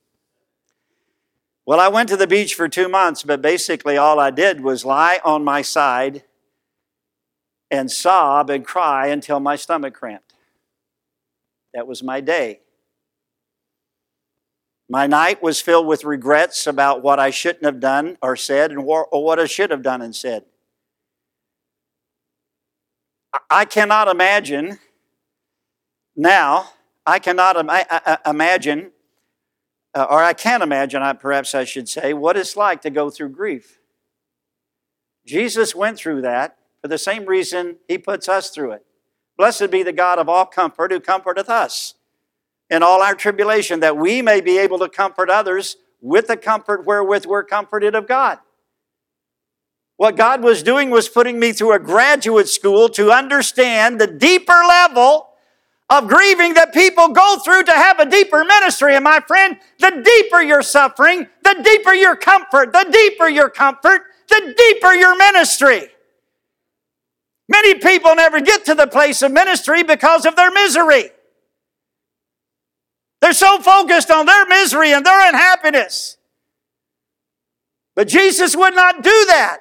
[1.67, 4.85] Well, I went to the beach for two months, but basically all I did was
[4.85, 6.23] lie on my side
[7.73, 10.33] and sob and cry until my stomach cramped.
[11.75, 12.61] That was my day.
[14.89, 18.85] My night was filled with regrets about what I shouldn't have done or said and
[18.85, 20.45] what I should have done and said.
[23.51, 24.79] I cannot imagine
[26.15, 26.71] now,
[27.07, 28.93] I cannot Im- imagine,
[29.95, 33.31] uh, or I can't imagine, perhaps I should say, what it's like to go through
[33.31, 33.79] grief.
[35.27, 38.85] Jesus went through that for the same reason he puts us through it.
[39.39, 41.95] Blessed be the God of all comfort who comforteth us
[42.69, 46.85] in all our tribulation, that we may be able to comfort others with the comfort
[46.85, 48.39] wherewith we're comforted of God.
[50.03, 54.61] What God was doing was putting me through a graduate school to understand the deeper
[54.67, 55.29] level
[55.89, 58.97] of grieving that people go through to have a deeper ministry.
[58.97, 64.03] And my friend, the deeper your suffering, the deeper your comfort, the deeper your comfort,
[64.29, 65.87] the deeper your ministry.
[67.49, 71.11] Many people never get to the place of ministry because of their misery.
[73.21, 76.17] They're so focused on their misery and their unhappiness.
[77.95, 79.61] But Jesus would not do that.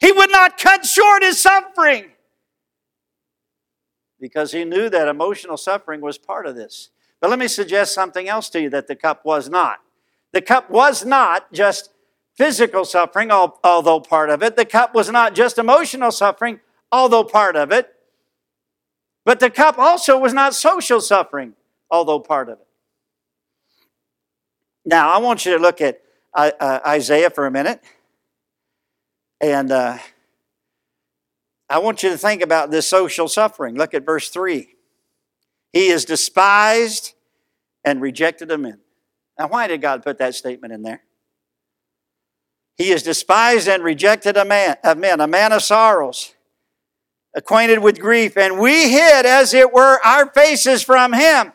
[0.00, 2.10] He would not cut short his suffering
[4.18, 6.90] because he knew that emotional suffering was part of this.
[7.20, 9.80] But let me suggest something else to you that the cup was not.
[10.32, 11.90] The cup was not just
[12.34, 14.56] physical suffering, although part of it.
[14.56, 17.92] The cup was not just emotional suffering, although part of it.
[19.24, 21.54] But the cup also was not social suffering,
[21.90, 22.66] although part of it.
[24.84, 26.00] Now, I want you to look at
[26.32, 27.82] uh, uh, Isaiah for a minute.
[29.40, 29.98] And uh,
[31.68, 33.76] I want you to think about this social suffering.
[33.76, 34.68] Look at verse 3.
[35.72, 37.14] He is despised
[37.84, 38.80] and rejected of men.
[39.38, 41.02] Now, why did God put that statement in there?
[42.76, 46.34] He is despised and rejected of, man, of men, a man of sorrows,
[47.34, 51.52] acquainted with grief, and we hid, as it were, our faces from him.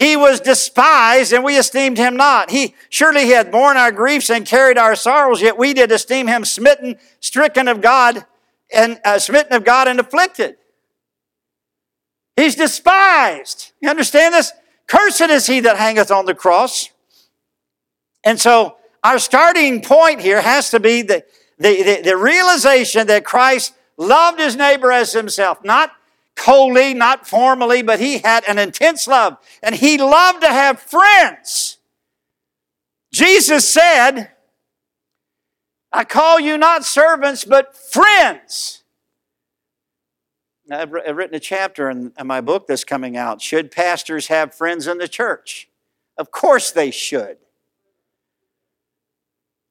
[0.00, 2.50] He was despised and we esteemed him not.
[2.50, 6.26] He surely he had borne our griefs and carried our sorrows, yet we did esteem
[6.26, 8.24] him smitten, stricken of God,
[8.74, 10.56] and uh, smitten of God and afflicted.
[12.34, 13.72] He's despised.
[13.82, 14.52] You understand this?
[14.86, 16.88] Cursed is he that hangeth on the cross.
[18.24, 21.24] And so our starting point here has to be the,
[21.58, 25.92] the, the, the realization that Christ loved his neighbor as himself, not
[26.40, 29.36] coldly, not formally, but he had an intense love.
[29.62, 31.78] And he loved to have friends.
[33.12, 34.30] Jesus said,
[35.92, 38.82] I call you not servants, but friends.
[40.72, 43.42] I've written a chapter in my book that's coming out.
[43.42, 45.68] Should pastors have friends in the church?
[46.16, 47.38] Of course they should.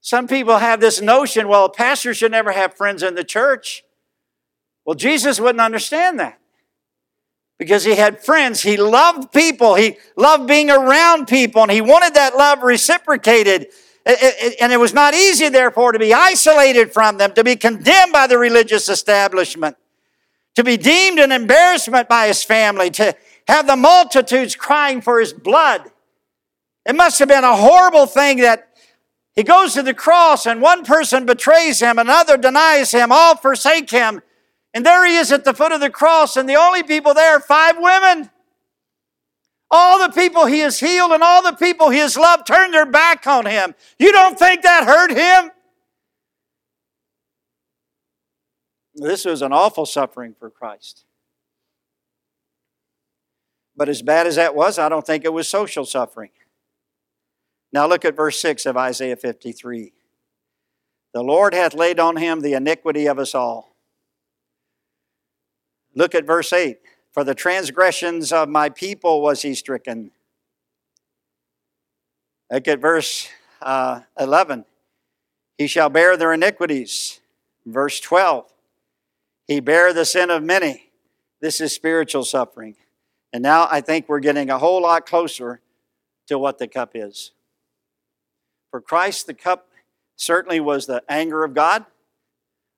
[0.01, 3.84] Some people have this notion, well, a pastor should never have friends in the church.
[4.86, 6.39] Well, Jesus wouldn't understand that
[7.60, 8.64] because he had friends.
[8.64, 9.76] He loved people.
[9.76, 13.68] He loved being around people, and he wanted that love reciprocated.
[14.60, 18.26] And it was not easy, therefore, to be isolated from them, to be condemned by
[18.26, 19.76] the religious establishment,
[20.55, 23.16] to be deemed an embarrassment by his family, to
[23.47, 25.91] have the multitudes crying for his blood.
[26.86, 28.70] It must have been a horrible thing that
[29.36, 33.89] he goes to the cross and one person betrays him, another denies him, all forsake
[33.89, 34.22] him.
[34.74, 37.39] And there he is at the foot of the cross, and the only people there,
[37.39, 38.30] five women.
[39.72, 42.88] All the people he has healed and all the people he has loved turned their
[42.88, 43.76] back on him.
[43.99, 45.51] You don't think that hurt him?
[48.95, 51.05] This was an awful suffering for Christ.
[53.76, 56.32] But as bad as that was, I don't think it was social suffering.
[57.72, 59.93] Now look at verse 6 of Isaiah 53.
[61.13, 63.68] The Lord hath laid on him the iniquity of us all.
[65.96, 66.80] Look at verse 8.
[67.12, 70.12] For the transgressions of my people was he stricken.
[72.52, 73.30] Look at verse
[73.62, 74.66] uh, 11.
[75.58, 77.20] He shall bear their iniquities.
[77.66, 78.52] Verse 12.
[79.48, 80.92] He bare the sin of many.
[81.42, 82.76] This is spiritual suffering.
[83.34, 85.62] And now I think we're getting a whole lot closer
[86.28, 87.32] to what the cup is.
[88.72, 89.70] For Christ, the cup
[90.16, 91.86] certainly was the anger of God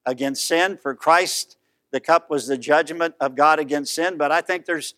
[0.05, 0.77] against sin.
[0.77, 1.57] For Christ,
[1.91, 4.95] the cup was the judgment of God against sin, but I think there's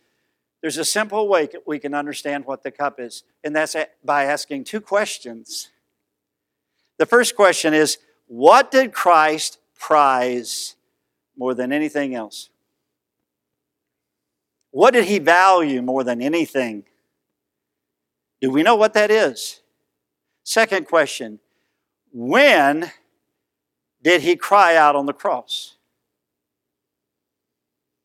[0.62, 4.64] there's a simple way we can understand what the cup is, and that's by asking
[4.64, 5.70] two questions.
[6.98, 10.76] The first question is What did Christ prize
[11.36, 12.50] more than anything else?
[14.72, 16.86] What did he value more than anything?
[18.40, 19.62] Do we know what that is?
[20.46, 21.40] Second question
[22.14, 22.90] When
[24.02, 25.76] did he cry out on the cross?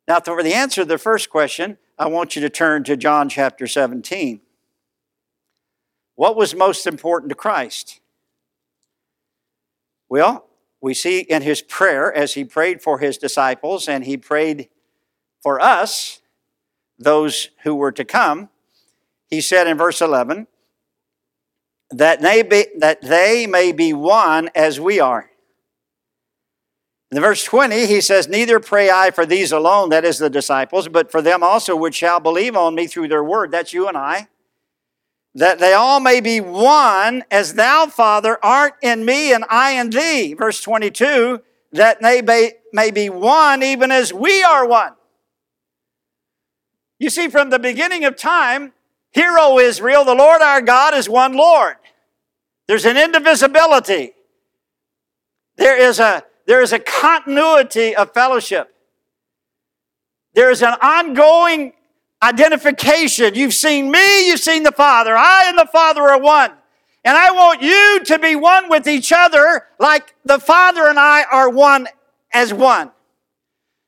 [0.09, 3.29] Now, for the answer to the first question, I want you to turn to John
[3.29, 4.41] chapter 17.
[6.15, 8.01] What was most important to Christ?
[10.09, 10.47] Well,
[10.81, 14.71] we see in his prayer as he prayed for his disciples and he prayed
[15.43, 16.23] for us,
[16.99, 18.49] those who were to come,
[19.29, 20.47] he said in verse 11,
[21.91, 25.28] that they, be, that they may be one as we are.
[27.11, 30.89] In verse 20, he says, Neither pray I for these alone, that is the disciples,
[30.89, 33.51] but for them also which shall believe on me through their word.
[33.51, 34.29] That's you and I.
[35.35, 39.91] That they all may be one, as thou, Father, art in me and I in
[39.91, 40.35] thee.
[40.35, 41.41] Verse 22,
[41.73, 44.93] that they may, may be one even as we are one.
[46.99, 48.73] You see, from the beginning of time,
[49.13, 51.77] Hear, O Israel, the Lord our God is one Lord.
[52.67, 54.13] There's an indivisibility.
[55.57, 58.75] There is a there is a continuity of fellowship.
[60.33, 61.75] There is an ongoing
[62.23, 63.35] identification.
[63.35, 65.15] You've seen me, you've seen the Father.
[65.15, 66.51] I and the Father are one.
[67.05, 71.25] And I want you to be one with each other like the Father and I
[71.31, 71.87] are one
[72.33, 72.93] as one.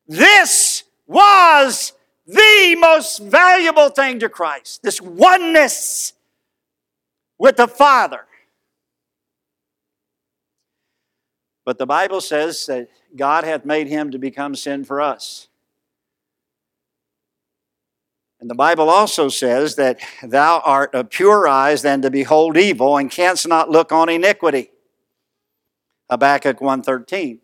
[0.07, 1.95] This was
[2.27, 6.13] the most valuable thing to Christ this oneness
[7.39, 8.27] with the Father.
[11.65, 15.49] But the Bible says that God hath made him to become sin for us.
[18.41, 22.97] And the Bible also says that thou art of pure eyes than to behold evil
[22.97, 24.71] and canst not look on iniquity.
[26.09, 27.39] Habakkuk 1.13.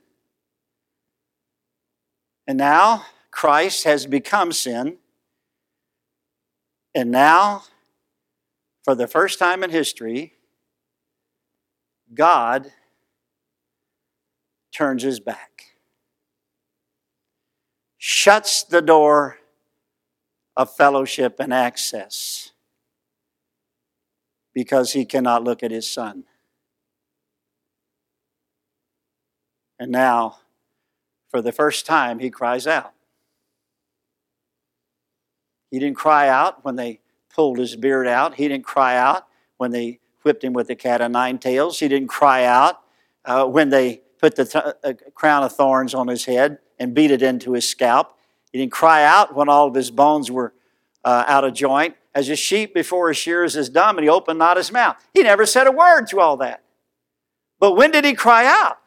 [2.46, 4.96] And now Christ has become sin.
[6.94, 7.64] And now,
[8.82, 10.32] for the first time in history,
[12.14, 12.72] God
[14.77, 15.64] turns his back,
[17.97, 19.39] shuts the door
[20.55, 22.53] of fellowship and access
[24.53, 26.24] because he cannot look at his son.
[29.79, 30.39] And now,
[31.31, 32.93] for the first time, he cries out.
[35.70, 37.01] He didn't cry out when they
[37.35, 38.35] pulled his beard out.
[38.35, 41.79] He didn't cry out when they whipped him with the cat o' nine tails.
[41.79, 42.81] He didn't cry out
[43.24, 47.10] uh, when they put the th- uh, crown of thorns on his head and beat
[47.10, 48.16] it into his scalp.
[48.52, 50.54] He didn't cry out when all of his bones were
[51.04, 51.96] uh, out of joint.
[52.14, 54.96] As a sheep before his shears is dumb, and he opened not his mouth.
[55.12, 56.62] He never said a word to all that.
[57.60, 58.78] But when did he cry out?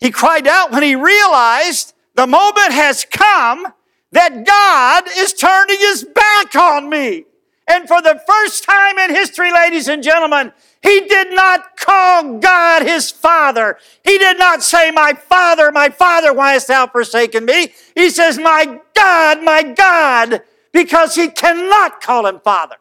[0.00, 3.66] He cried out when he realized the moment has come
[4.12, 7.24] that God is turning his back on me.
[7.68, 10.52] And for the first time in history, ladies and gentlemen,
[10.82, 13.76] he did not call God his father.
[14.04, 17.74] He did not say, My father, my father, why hast thou forsaken me?
[17.94, 20.42] He says, My God, my God,
[20.72, 22.76] because he cannot call him father.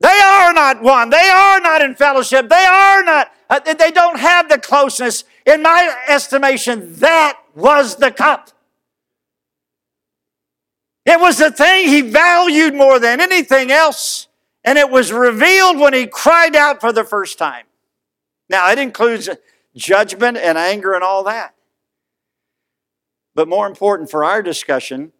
[0.00, 1.10] They are not one.
[1.10, 2.48] They are not in fellowship.
[2.48, 5.24] They are not, uh, they don't have the closeness.
[5.46, 8.50] In my estimation, that was the cup.
[11.06, 14.28] It was the thing he valued more than anything else.
[14.64, 17.66] And it was revealed when he cried out for the first time.
[18.48, 19.28] Now, it includes
[19.76, 21.54] judgment and anger and all that.
[23.34, 25.12] But more important for our discussion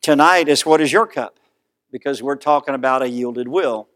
[0.00, 1.38] tonight is what is your cup?
[1.90, 3.88] Because we're talking about a yielded will.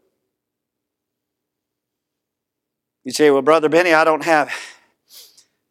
[3.03, 4.51] You say, well, Brother Benny, I don't have,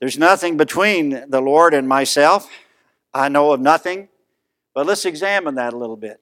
[0.00, 2.50] there's nothing between the Lord and myself.
[3.14, 4.08] I know of nothing.
[4.74, 6.20] But let's examine that a little bit.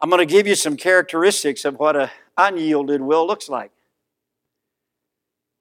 [0.00, 3.70] I'm going to give you some characteristics of what an unyielded will looks like,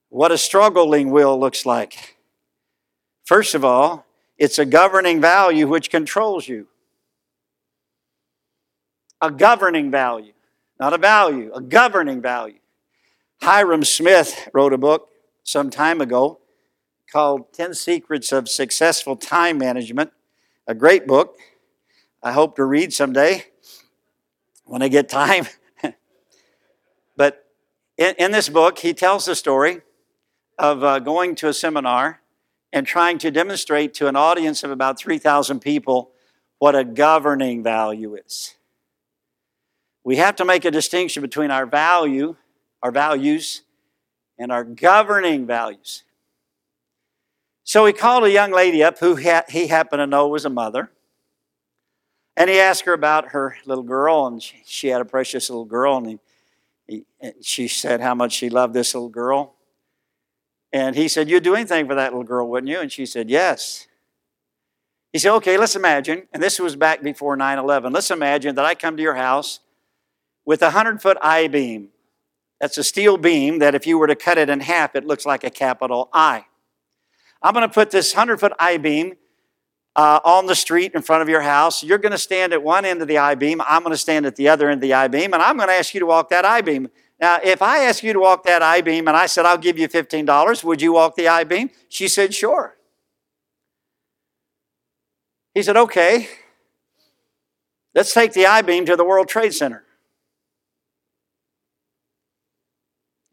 [0.10, 2.18] what a struggling will looks like.
[3.24, 4.06] First of all,
[4.38, 6.68] it's a governing value which controls you.
[9.22, 10.34] A governing value,
[10.80, 12.60] not a value, a governing value.
[13.42, 15.10] Hyrum Smith wrote a book
[15.44, 16.40] some time ago
[17.12, 20.12] called 10 Secrets of Successful Time Management,
[20.68, 21.38] a great book
[22.26, 23.46] I hope to read someday
[24.64, 25.46] when I get time.
[27.16, 27.46] but
[27.98, 29.82] in, in, this book, he tells the story
[30.58, 32.22] of uh, going to a seminar
[32.74, 36.10] and trying to demonstrate to an audience of about 3,000 people
[36.58, 38.56] what a governing value is.
[40.04, 42.38] We have to make a distinction between our value,
[42.82, 43.62] our values,
[44.40, 46.02] and our governing values.
[47.66, 50.92] So he called a young lady up who he happened to know was a mother.
[52.38, 55.98] And he asked her about her little girl, and she had a precious little girl,
[55.98, 56.20] and, he,
[56.88, 59.56] he, and she said how much she loved this little girl.
[60.72, 62.80] And he said, You'd do anything for that little girl, wouldn't you?
[62.82, 63.88] And she said, Yes.
[65.12, 67.94] He said, Okay, let's imagine, and this was back before 9 11.
[67.94, 69.60] Let's imagine that I come to your house
[70.46, 71.90] with a 100 foot I beam.
[72.62, 75.26] That's a steel beam that if you were to cut it in half, it looks
[75.26, 76.46] like a capital I.
[77.42, 79.16] I'm going to put this 100 foot I beam
[79.96, 81.84] uh, on the street in front of your house.
[81.84, 83.62] You're going to stand at one end of the I beam.
[83.68, 85.70] I'm going to stand at the other end of the I beam, and I'm going
[85.70, 86.90] to ask you to walk that I beam.
[87.20, 89.80] Now, if I ask you to walk that I beam and I said, I'll give
[89.80, 91.70] you $15, would you walk the I beam?
[91.88, 92.76] She said, Sure.
[95.54, 96.28] He said, Okay,
[97.94, 99.85] let's take the I beam to the World Trade Center.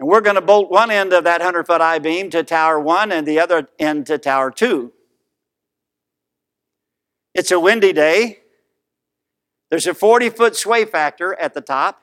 [0.03, 2.81] And we're going to bolt one end of that 100 foot I beam to Tower
[2.81, 4.91] 1 and the other end to Tower 2.
[7.37, 8.41] It's a windy day.
[9.71, 12.03] There's a 40 foot sway factor at the top.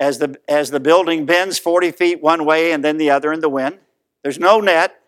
[0.00, 3.40] As the, as the building bends 40 feet one way and then the other in
[3.40, 3.80] the wind,
[4.22, 4.98] there's no net.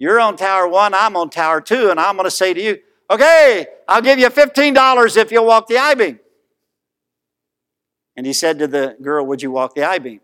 [0.00, 2.80] You're on tower one, I'm on tower two, and I'm going to say to you,
[3.08, 6.18] okay, I'll give you $15 if you'll walk the I beam.
[8.18, 10.20] And he said to the girl, Would you walk the I beam?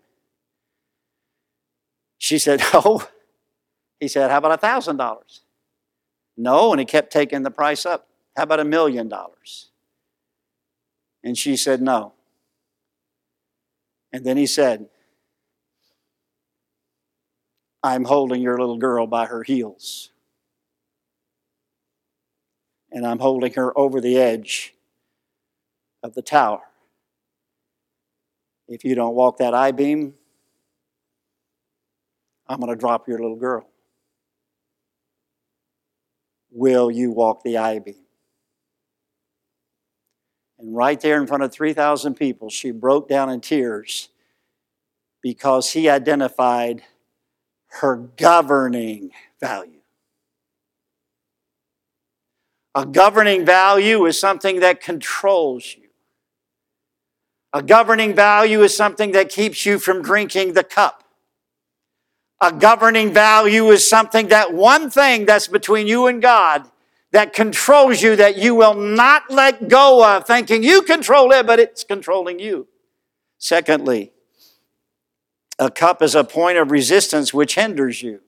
[2.18, 3.08] She said, Oh.
[4.00, 5.40] He said, How about a $1,000?
[6.36, 8.08] No, and he kept taking the price up.
[8.36, 9.70] How about a million dollars?
[11.22, 12.14] And she said, No.
[14.12, 14.88] And then he said,
[17.80, 20.10] I'm holding your little girl by her heels.
[22.90, 24.74] And I'm holding her over the edge
[26.02, 26.62] of the tower.
[28.68, 30.14] If you don't walk that I beam,
[32.46, 33.68] I'm going to drop your little girl.
[36.50, 37.96] Will you walk the I beam?
[40.58, 44.08] And right there in front of 3,000 people, she broke down in tears
[45.20, 46.82] because he identified
[47.80, 49.10] her governing
[49.40, 49.80] value.
[52.74, 55.83] A governing value is something that controls you.
[57.54, 61.04] A governing value is something that keeps you from drinking the cup.
[62.40, 66.68] A governing value is something that one thing that's between you and God
[67.12, 71.60] that controls you that you will not let go of, thinking you control it, but
[71.60, 72.66] it's controlling you.
[73.38, 74.12] Secondly,
[75.56, 78.20] a cup is a point of resistance which hinders you.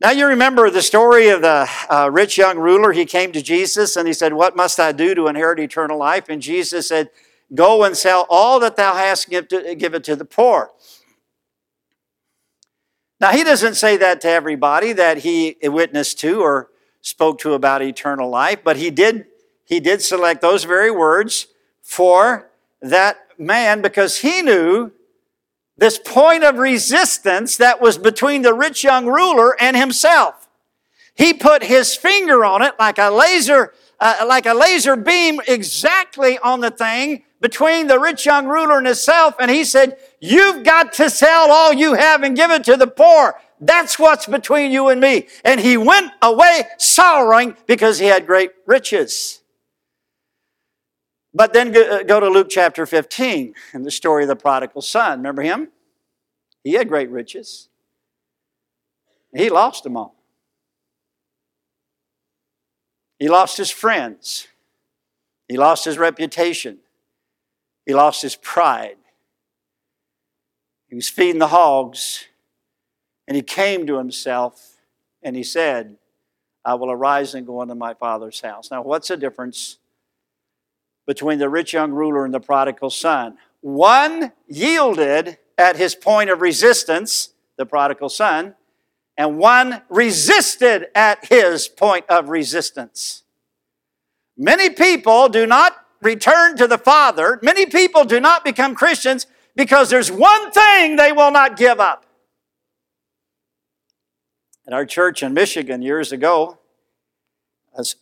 [0.00, 2.92] Now, you remember the story of the uh, rich young ruler.
[2.92, 6.28] He came to Jesus and he said, What must I do to inherit eternal life?
[6.28, 7.10] And Jesus said,
[7.52, 10.70] Go and sell all that thou hast, give, to, give it to the poor.
[13.20, 16.70] Now, he doesn't say that to everybody that he witnessed to or
[17.00, 19.26] spoke to about eternal life, but he did,
[19.64, 21.48] he did select those very words
[21.82, 24.92] for that man because he knew
[25.78, 30.48] this point of resistance that was between the rich young ruler and himself.
[31.14, 36.38] He put his finger on it like a laser, uh, like a laser beam exactly
[36.38, 39.34] on the thing between the rich young ruler and himself.
[39.40, 42.86] And he said, you've got to sell all you have and give it to the
[42.86, 43.34] poor.
[43.60, 45.28] That's what's between you and me.
[45.44, 49.37] And he went away sorrowing because he had great riches.
[51.34, 55.18] But then uh, go to Luke chapter 15 and the story of the prodigal son.
[55.18, 55.68] Remember him?
[56.64, 57.68] He had great riches.
[59.34, 60.14] He lost them all.
[63.18, 64.48] He lost his friends.
[65.48, 66.78] He lost his reputation.
[67.84, 68.96] He lost his pride.
[70.88, 72.26] He was feeding the hogs,
[73.26, 74.76] and he came to himself
[75.22, 75.96] and he said,
[76.64, 78.70] I will arise and go into my father's house.
[78.70, 79.78] Now, what's the difference
[81.08, 83.38] between the rich young ruler and the prodigal son.
[83.62, 88.54] One yielded at his point of resistance, the prodigal son,
[89.16, 93.22] and one resisted at his point of resistance.
[94.36, 99.88] Many people do not return to the Father, many people do not become Christians because
[99.88, 102.04] there's one thing they will not give up.
[104.66, 106.58] At our church in Michigan years ago,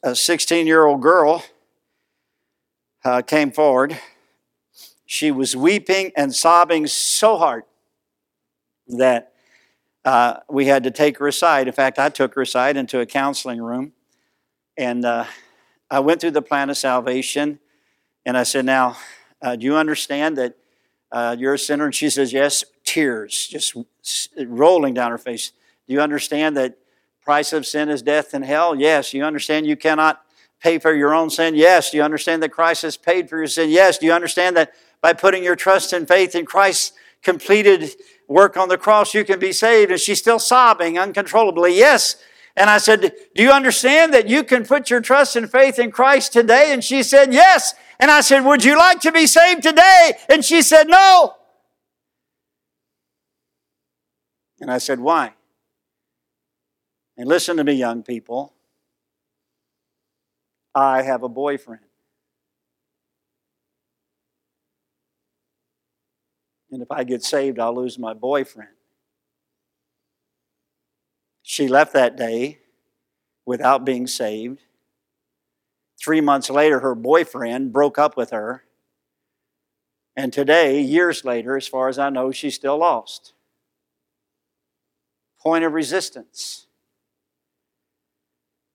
[0.03, 1.45] a 16 year old girl
[3.07, 3.99] uh, came forward.
[5.07, 7.63] She was weeping and sobbing so hard
[8.89, 9.33] that
[10.05, 11.69] uh, we had to take her aside.
[11.69, 13.93] In fact, I took her aside into a counseling room,
[14.77, 15.25] and uh,
[15.89, 17.61] I went through the plan of salvation,
[18.25, 18.97] and I said, "Now,
[19.41, 20.57] uh, do you understand that
[21.13, 23.77] uh, you're a sinner?" And she says, "Yes." Tears just
[24.39, 25.51] rolling down her face.
[25.89, 26.79] Do you understand that
[27.21, 28.77] price of sin is death and hell?
[28.77, 29.13] Yes.
[29.13, 30.25] You understand you cannot
[30.61, 31.55] pay for your own sin?
[31.55, 31.91] Yes.
[31.91, 33.71] Do you understand that Christ has paid for your sin?
[33.71, 33.99] Yes.
[33.99, 36.93] Do you understand that by putting your trust and faith in Christ's
[37.23, 37.91] completed
[38.29, 39.91] work on the cross, you can be saved?
[39.91, 41.77] And she's still sobbing uncontrollably.
[41.77, 42.17] Yes.
[42.57, 45.91] And I said, Do you understand that you can put your trust and faith in
[45.91, 46.73] Christ today?
[46.73, 47.75] And she said, Yes.
[48.01, 50.15] And I said, Would you like to be saved today?
[50.29, 51.35] And she said, No.
[54.61, 55.35] And I said, Why?
[57.19, 58.56] And listen to me, young people.
[60.77, 61.81] I have a boyfriend.
[66.71, 68.69] And if I get saved, I'll lose my boyfriend.
[71.43, 72.59] She left that day
[73.47, 74.61] without being saved.
[75.99, 78.65] Three months later, her boyfriend broke up with her.
[80.15, 83.33] And today, years later, as far as I know, she's still lost.
[85.41, 86.67] Point of resistance.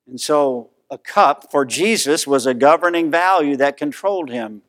[0.08, 4.62] And so a cup for Jesus was a governing value that controlled him.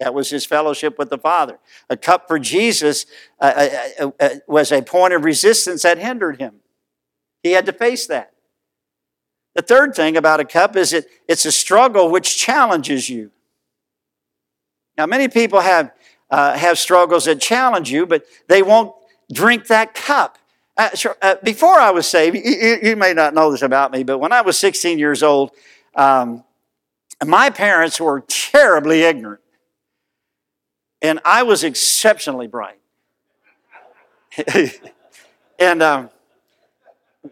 [0.00, 1.58] That was his fellowship with the Father.
[1.88, 3.06] A cup for Jesus
[3.40, 3.68] uh,
[4.00, 6.56] uh, uh, uh, was a point of resistance that hindered him.
[7.44, 8.32] He had to face that.
[9.54, 13.30] The third thing about a cup is it, it's a struggle which challenges you.
[14.98, 15.92] Now, many people have,
[16.30, 18.92] uh, have struggles that challenge you, but they won't
[19.32, 20.38] drink that cup.
[20.80, 24.02] Uh, sure, uh, before I was saved, you, you, may not know this about me,
[24.02, 25.50] but when I was 16 years old,
[25.94, 26.42] um,
[27.22, 29.42] my parents were terribly ignorant,
[31.02, 32.78] and I was exceptionally bright.
[35.58, 36.08] and um,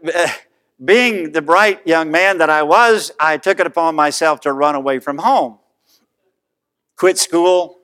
[0.85, 4.75] being the bright young man that I was, I took it upon myself to run
[4.75, 5.59] away from home.
[6.97, 7.79] Quit school,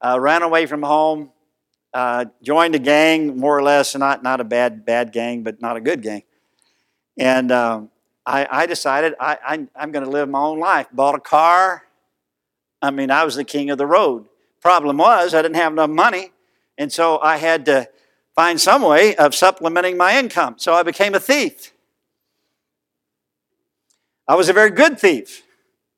[0.00, 1.30] uh, ran away from home,
[1.92, 5.76] uh, joined a gang, more or less, not, not a bad, bad gang, but not
[5.76, 6.22] a good gang.
[7.18, 7.90] And um,
[8.24, 10.86] I, I, decided I, I, I'm going to live my own life.
[10.92, 11.84] Bought a car.
[12.80, 14.26] I mean, I was the king of the road.
[14.60, 16.32] Problem was, I didn't have enough money,
[16.78, 17.88] and so I had to
[18.34, 20.54] find some way of supplementing my income.
[20.58, 21.72] So I became a thief.
[24.28, 25.42] I was a very good thief,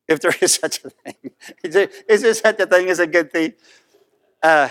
[0.09, 1.33] if there is such a thing.
[1.63, 3.53] Is there, such a thing as a good thief?
[4.43, 4.69] Uh,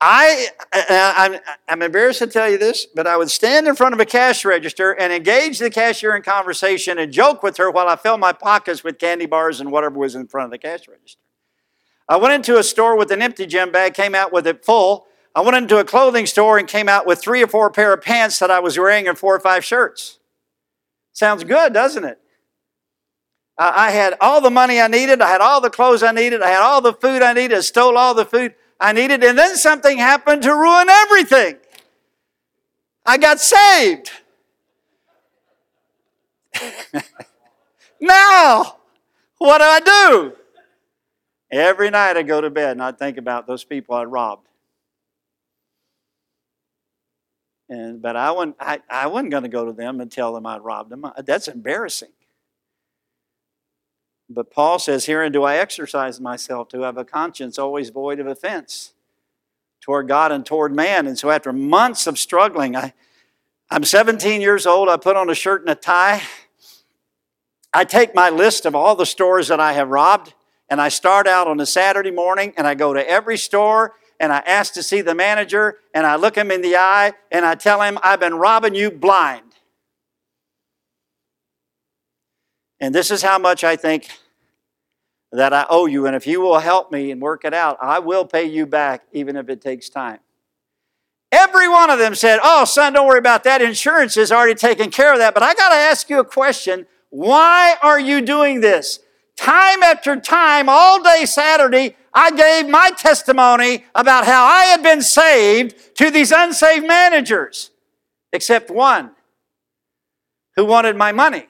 [0.00, 3.74] I, uh, uh, I'm, I'm embarrassed to tell you this, but I would stand in
[3.74, 7.70] front of a cash register and engage the cashier in conversation and joke with her
[7.70, 10.58] while I filled my pockets with candy bars and whatever was in front of the
[10.58, 11.20] cash register.
[12.08, 15.06] I went into a store with an empty gym bag, came out with it full.
[15.34, 18.02] I went into a clothing store and came out with three or four pair of
[18.02, 20.18] pants that I was wearing and four or five shirts.
[21.14, 22.18] Sounds good, doesn't it?
[23.58, 25.22] I had all the money I needed.
[25.22, 26.42] I had all the clothes I needed.
[26.42, 27.56] I had all the food I needed.
[27.56, 29.24] I stole all the food I needed.
[29.24, 31.56] And then something happened to ruin everything.
[33.04, 34.10] I got saved.
[38.00, 38.76] now,
[39.38, 40.32] what do I do?
[41.50, 44.48] Every night I go to bed and I think about those people I robbed.
[47.68, 50.46] And, but I wasn't, I, I wasn't going to go to them and tell them
[50.46, 51.04] I'd robbed them.
[51.24, 52.10] That's embarrassing.
[54.28, 58.26] But Paul says, Herein do I exercise myself to have a conscience always void of
[58.26, 58.92] offense
[59.80, 61.06] toward God and toward man.
[61.06, 62.92] And so after months of struggling, I,
[63.70, 64.88] I'm 17 years old.
[64.88, 66.22] I put on a shirt and a tie.
[67.72, 70.34] I take my list of all the stores that I have robbed,
[70.68, 74.32] and I start out on a Saturday morning, and I go to every store and
[74.32, 77.54] I ask to see the manager, and I look him in the eye, and I
[77.54, 79.45] tell him, I've been robbing you blind.
[82.80, 84.08] And this is how much I think
[85.32, 86.06] that I owe you.
[86.06, 89.04] And if you will help me and work it out, I will pay you back,
[89.12, 90.20] even if it takes time.
[91.32, 93.60] Every one of them said, Oh, son, don't worry about that.
[93.60, 95.34] Insurance is already taken care of that.
[95.34, 96.86] But I got to ask you a question.
[97.10, 99.00] Why are you doing this?
[99.36, 105.02] Time after time, all day Saturday, I gave my testimony about how I had been
[105.02, 107.70] saved to these unsaved managers,
[108.32, 109.10] except one
[110.54, 111.48] who wanted my money.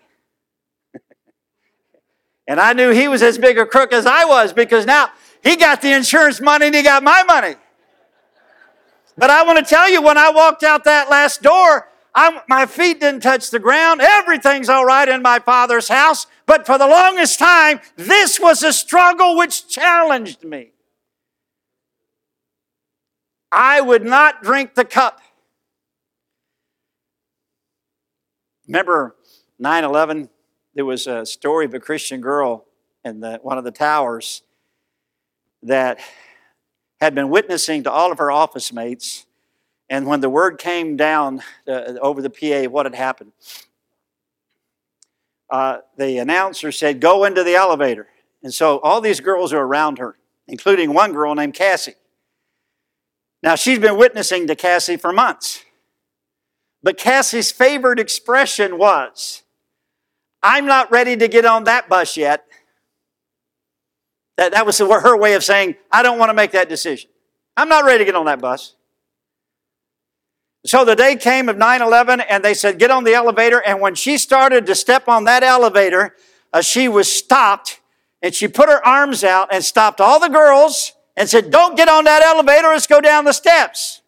[2.46, 5.10] And I knew he was as big a crook as I was because now
[5.42, 7.56] he got the insurance money and he got my money.
[9.18, 12.66] But I want to tell you, when I walked out that last door, I'm, my
[12.66, 14.00] feet didn't touch the ground.
[14.00, 16.26] Everything's all right in my father's house.
[16.44, 20.70] But for the longest time, this was a struggle which challenged me.
[23.50, 25.20] I would not drink the cup.
[28.66, 29.16] Remember
[29.58, 30.28] 9 11?
[30.76, 32.66] There was a story of a Christian girl
[33.04, 34.42] in the, one of the towers
[35.64, 35.98] that
[37.00, 39.26] had been witnessing to all of her office mates
[39.88, 43.32] and when the word came down uh, over the PA, what had happened?
[45.48, 48.08] Uh, the announcer said, Go into the elevator.
[48.42, 51.94] And so all these girls are around her, including one girl named Cassie.
[53.42, 55.64] Now, she's been witnessing to Cassie for months.
[56.82, 59.42] But Cassie's favorite expression was,
[60.42, 62.44] I'm not ready to get on that bus yet.
[64.36, 67.10] That, that was her way of saying, I don't want to make that decision.
[67.56, 68.74] I'm not ready to get on that bus.
[70.66, 73.62] So the day came of 9 11, and they said, Get on the elevator.
[73.64, 76.14] And when she started to step on that elevator,
[76.52, 77.80] uh, she was stopped,
[78.20, 81.88] and she put her arms out and stopped all the girls and said, Don't get
[81.88, 84.02] on that elevator, let's go down the steps.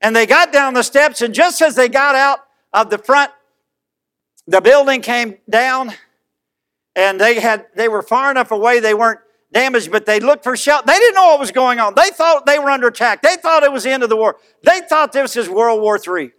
[0.00, 2.40] And they got down the steps, and just as they got out
[2.72, 3.30] of the front,
[4.48, 5.92] the building came down,
[6.96, 9.20] and they had they were far enough away they weren't
[9.52, 10.86] damaged, but they looked for shelter.
[10.86, 11.94] They didn't know what was going on.
[11.94, 13.20] They thought they were under attack.
[13.20, 14.36] They thought it was the end of the war.
[14.62, 16.32] They thought this was World War III.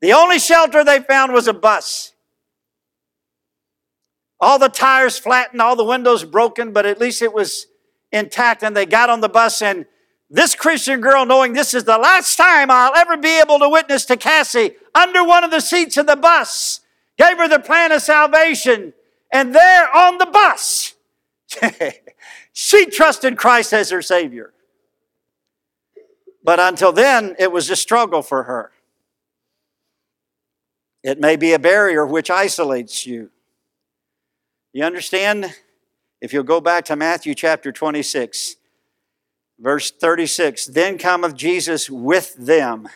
[0.00, 2.12] The only shelter they found was a bus.
[4.40, 7.66] All the tires flattened, all the windows broken, but at least it was
[8.12, 8.62] intact.
[8.62, 9.86] And they got on the bus, and
[10.30, 14.04] this Christian girl, knowing this is the last time I'll ever be able to witness
[14.06, 16.80] to Cassie, under one of the seats of the bus,
[17.18, 18.92] gave her the plan of salvation.
[19.32, 20.94] And there on the bus,
[22.52, 24.52] she trusted Christ as her Savior.
[26.42, 28.70] But until then, it was a struggle for her.
[31.02, 33.30] It may be a barrier which isolates you.
[34.72, 35.54] You understand?
[36.20, 38.56] If you'll go back to Matthew chapter 26,
[39.58, 42.88] verse 36, then cometh Jesus with them.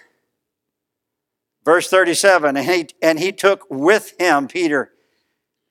[1.69, 4.91] Verse 37, and he, and he took with him Peter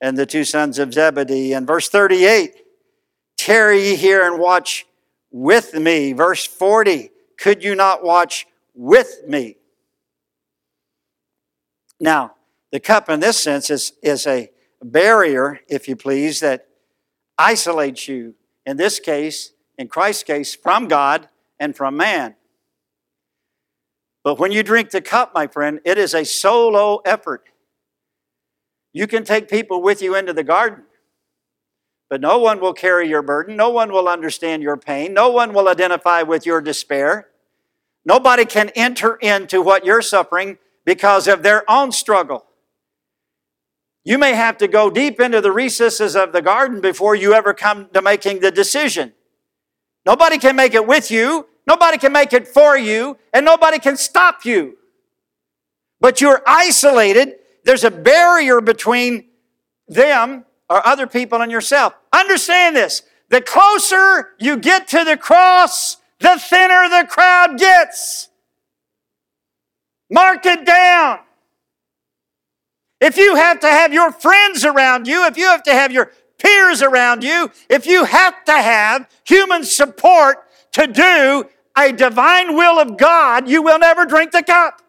[0.00, 1.52] and the two sons of Zebedee.
[1.52, 2.54] And verse 38,
[3.36, 4.86] tarry ye here and watch
[5.32, 6.12] with me.
[6.12, 9.56] Verse 40, could you not watch with me?
[11.98, 12.36] Now,
[12.70, 16.68] the cup in this sense is, is a barrier, if you please, that
[17.36, 21.28] isolates you, in this case, in Christ's case, from God
[21.58, 22.36] and from man.
[24.28, 27.44] But when you drink the cup, my friend, it is a solo effort.
[28.92, 30.84] You can take people with you into the garden,
[32.10, 33.56] but no one will carry your burden.
[33.56, 35.14] No one will understand your pain.
[35.14, 37.28] No one will identify with your despair.
[38.04, 42.44] Nobody can enter into what you're suffering because of their own struggle.
[44.04, 47.54] You may have to go deep into the recesses of the garden before you ever
[47.54, 49.14] come to making the decision.
[50.04, 53.96] Nobody can make it with you, nobody can make it for you, and nobody can
[53.96, 54.78] stop you.
[56.00, 57.36] But you're isolated.
[57.64, 59.26] There's a barrier between
[59.86, 61.94] them or other people and yourself.
[62.12, 63.02] Understand this.
[63.28, 68.28] The closer you get to the cross, the thinner the crowd gets.
[70.10, 71.20] Mark it down.
[73.00, 76.10] If you have to have your friends around you, if you have to have your
[76.38, 80.38] peers around you, if you have to have human support
[80.72, 81.44] to do
[81.78, 84.82] a divine will of God, you will never drink the cup.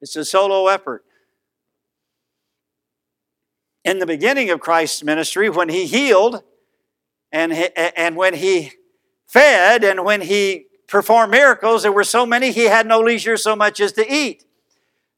[0.00, 1.04] It's a solo effort.
[3.84, 6.42] In the beginning of Christ's ministry, when he healed
[7.32, 8.72] and, and when he
[9.26, 13.56] fed and when he performed miracles, there were so many he had no leisure so
[13.56, 14.44] much as to eat.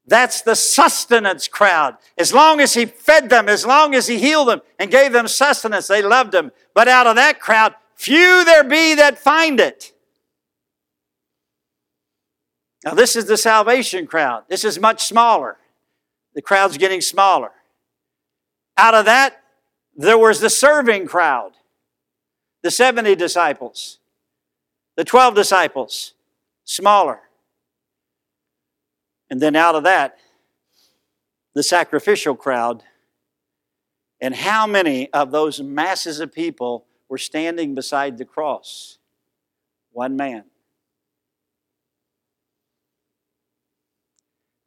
[0.06, 1.96] That's the sustenance crowd.
[2.16, 5.26] As long as he fed them, as long as he healed them and gave them
[5.26, 6.52] sustenance, they loved him.
[6.76, 9.94] But out of that crowd, few there be that find it.
[12.84, 14.44] Now, this is the salvation crowd.
[14.48, 15.56] This is much smaller.
[16.34, 17.50] The crowd's getting smaller.
[18.76, 19.42] Out of that,
[19.96, 21.52] there was the serving crowd,
[22.62, 23.98] the 70 disciples.
[24.96, 26.12] The 12 disciples,
[26.64, 27.20] smaller.
[29.30, 30.18] And then out of that,
[31.54, 32.82] the sacrificial crowd.
[34.20, 38.98] And how many of those masses of people were standing beside the cross?
[39.92, 40.44] One man.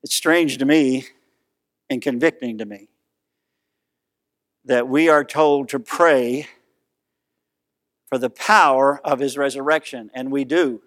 [0.03, 1.05] It's strange to me
[1.89, 2.89] and convicting to me
[4.65, 6.47] that we are told to pray
[8.07, 10.81] for the power of his resurrection, and we do.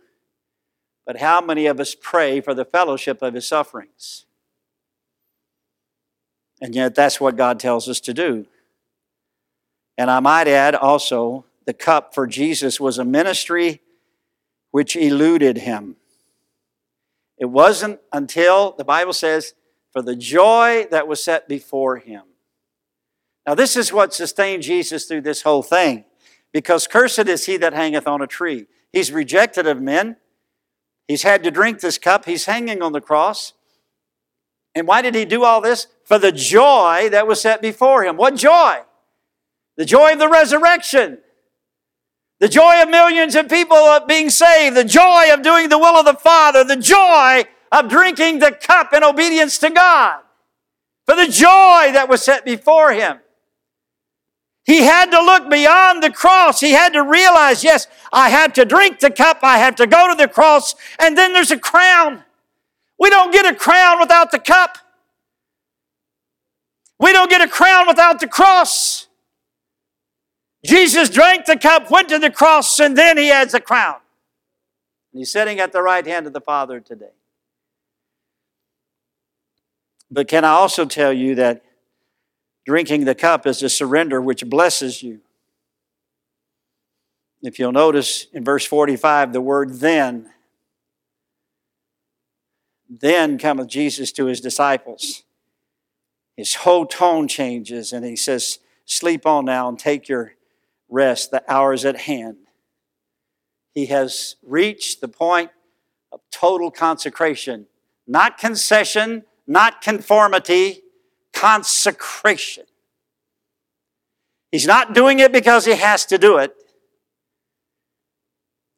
[1.07, 4.25] But how many of us pray for the fellowship of his sufferings?
[6.61, 8.47] And yet, that's what God tells us to do.
[9.99, 13.81] And I might add also, the cup for Jesus was a ministry
[14.71, 15.97] which eluded him.
[17.39, 19.55] It wasn't until, the Bible says,
[19.93, 22.23] for the joy that was set before him.
[23.47, 26.05] Now, this is what sustained Jesus through this whole thing.
[26.53, 28.67] Because cursed is he that hangeth on a tree.
[28.93, 30.17] He's rejected of men.
[31.09, 32.25] He's had to drink this cup.
[32.25, 33.55] He's hanging on the cross.
[34.75, 35.87] And why did he do all this?
[36.05, 38.17] For the joy that was set before him.
[38.17, 38.81] What joy?
[39.77, 41.19] The joy of the resurrection.
[42.41, 44.77] The joy of millions of people being saved.
[44.77, 46.65] The joy of doing the will of the Father.
[46.65, 50.21] The joy of drinking the cup in obedience to God.
[51.07, 53.19] For the joy that was set before him.
[54.65, 56.61] He had to look beyond the cross.
[56.61, 60.09] He had to realize, yes, I have to drink the cup, I have to go
[60.09, 62.23] to the cross, and then there's a crown.
[62.99, 64.79] We don't get a crown without the cup.
[67.01, 69.09] We don't get a crown without the cross.
[70.65, 73.97] Jesus drank the cup, went to the cross, and then he has a crown.
[75.13, 77.11] And he's sitting at the right hand of the Father today.
[80.11, 81.65] But can I also tell you that
[82.65, 85.21] Drinking the cup is a surrender which blesses you.
[87.43, 90.31] If you'll notice in verse 45, the word then.
[92.89, 95.25] Then cometh Jesus to his disciples.
[96.37, 100.35] His whole tone changes and he says, Sleep on now and take your
[100.93, 101.31] rest.
[101.31, 102.37] The hour is at hand.
[103.75, 105.51] He has reached the point
[106.13, 107.67] of total consecration,
[108.07, 110.83] not concession, not conformity,
[111.33, 112.65] consecration.
[114.51, 116.55] He's not doing it because he has to do it.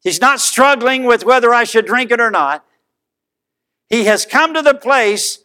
[0.03, 2.65] He's not struggling with whether I should drink it or not.
[3.89, 5.41] He has come to the place,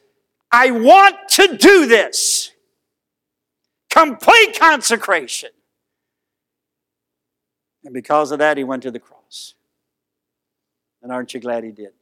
[0.52, 2.52] I want to do this.
[3.90, 5.50] Complete consecration.
[7.90, 9.56] And because of that, he went to the cross.
[11.02, 11.94] And aren't you glad he did?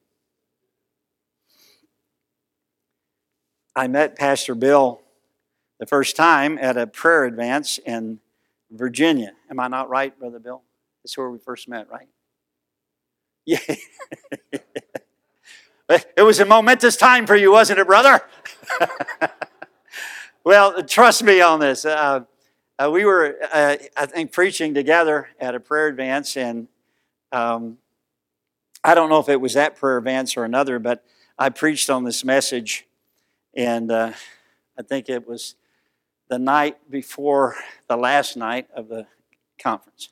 [3.73, 4.99] I met Pastor Bill
[5.79, 8.19] the first time at a prayer advance in
[8.69, 9.31] Virginia.
[9.49, 10.61] Am I not right, Brother Bill?
[11.05, 12.09] That's where we first met, right?
[13.45, 13.59] Yeah.
[16.17, 18.19] it was a momentous time for you, wasn't it, brother?
[20.43, 21.85] well, trust me on this.
[21.85, 22.25] Uh,
[22.79, 26.67] uh, we were, uh, I think, preaching together at a prayer advance, and
[27.31, 27.77] um,
[28.83, 31.03] I don't know if it was that prayer advance or another, but
[31.37, 32.87] I preached on this message
[33.57, 34.13] and uh,
[34.77, 35.55] I think it was
[36.29, 37.55] the night before
[37.87, 39.07] the last night of the
[39.59, 40.09] conference.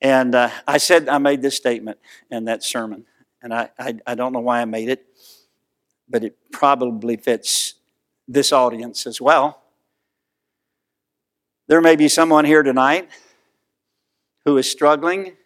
[0.00, 1.98] And uh, I said, I made this statement
[2.30, 3.06] in that sermon.
[3.40, 5.06] And I, I, I don't know why I made it,
[6.08, 7.74] but it probably fits
[8.26, 9.61] this audience as well.
[11.72, 13.08] There may be someone here tonight
[14.44, 15.38] who is struggling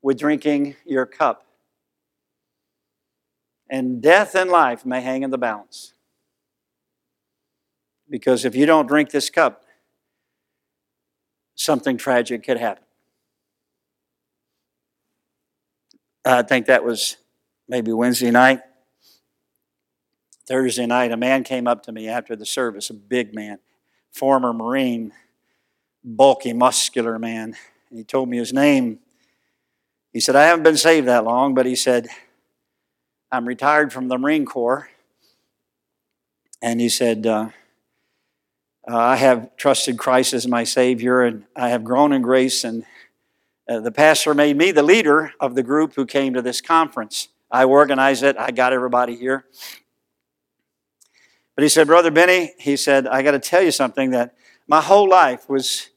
[0.00, 1.44] with drinking your cup.
[3.68, 5.94] And death and life may hang in the balance.
[8.08, 9.64] Because if you don't drink this cup,
[11.56, 12.84] something tragic could happen.
[16.24, 17.16] I think that was
[17.68, 18.60] maybe Wednesday night.
[20.46, 23.58] Thursday night, a man came up to me after the service, a big man,
[24.12, 25.10] former Marine,
[26.04, 27.56] bulky, muscular man.
[27.90, 28.98] And he told me his name.
[30.12, 32.08] He said, I haven't been saved that long, but he said,
[33.30, 34.88] I'm retired from the Marine Corps.
[36.60, 37.48] And he said, uh,
[38.88, 42.64] uh, I have trusted Christ as my Savior, and I have grown in grace.
[42.64, 42.84] And
[43.68, 47.28] uh, the pastor made me the leader of the group who came to this conference.
[47.50, 49.44] I organized it, I got everybody here.
[51.54, 54.34] But he said, Brother Benny, he said, I got to tell you something that
[54.68, 55.90] my whole life was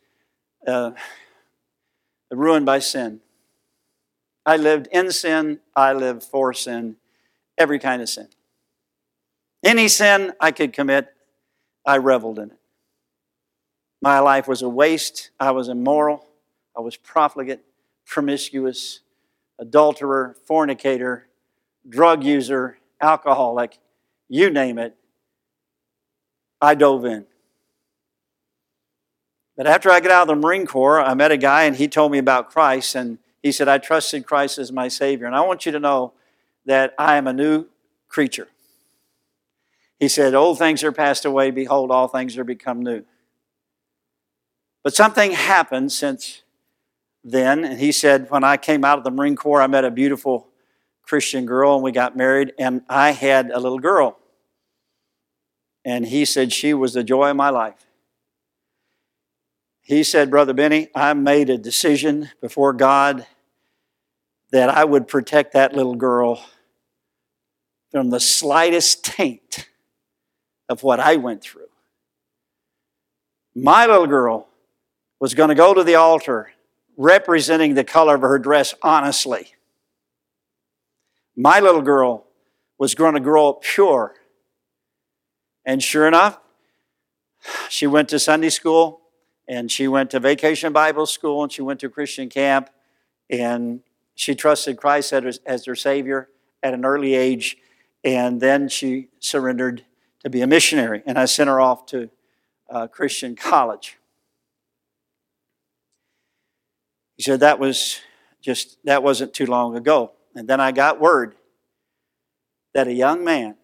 [0.68, 0.92] uh,
[2.32, 3.22] ruined by sin.
[4.46, 6.98] I lived in sin, I lived for sin,
[7.58, 8.28] every kind of sin.
[9.64, 11.08] Any sin I could commit,
[11.86, 12.58] I reveled in it.
[14.02, 15.32] My life was a waste.
[15.40, 16.26] I was immoral.
[16.78, 17.62] I was profligate,
[18.06, 19.00] promiscuous,
[19.58, 21.28] adulterer, fornicator,
[21.88, 23.80] drug user, alcoholic,
[24.28, 24.96] you name it.
[26.62, 27.26] I dove in.
[29.58, 31.88] But after I got out of the Marine Corps, I met a guy and he
[31.88, 35.28] told me about Christ and he said, I trusted Christ as my Savior.
[35.28, 36.14] And I want you to know
[36.66, 37.66] that I am a new
[38.08, 38.48] creature.
[40.00, 43.04] He said, Old things are passed away, behold, all things are become new.
[44.84, 46.44] But something happened since
[47.24, 47.64] then.
[47.66, 50.48] And he said, when I came out of the Marine Corps, I met a beautiful
[51.02, 54.18] Christian girl and we got married, and I had a little girl.
[55.84, 57.85] And he said, she was the joy of my life.
[59.86, 63.28] He said, Brother Benny, I made a decision before God
[64.52, 66.44] that I would protect that little girl
[67.92, 69.70] from the slightest taint
[70.68, 71.68] of what I went through.
[73.54, 74.48] My little girl
[75.20, 76.50] was going to go to the altar
[76.98, 79.54] representing the color of her dress honestly.
[81.38, 82.26] My little girl
[82.80, 84.16] was going to grow up pure.
[85.64, 86.40] And sure enough,
[87.70, 89.02] she went to Sunday school
[89.48, 92.70] and she went to vacation Bible school and she went to Christian camp
[93.30, 93.82] and
[94.16, 96.30] she trusted Christ as her Savior
[96.64, 97.58] at an early age.
[98.04, 99.84] And then she surrendered
[100.24, 101.04] to be a missionary.
[101.06, 102.10] And I sent her off to
[102.70, 103.98] uh, Christian college.
[107.18, 108.00] He said that was
[108.42, 110.14] just, that wasn't too long ago.
[110.36, 111.36] And then I got word
[112.74, 113.56] that a young man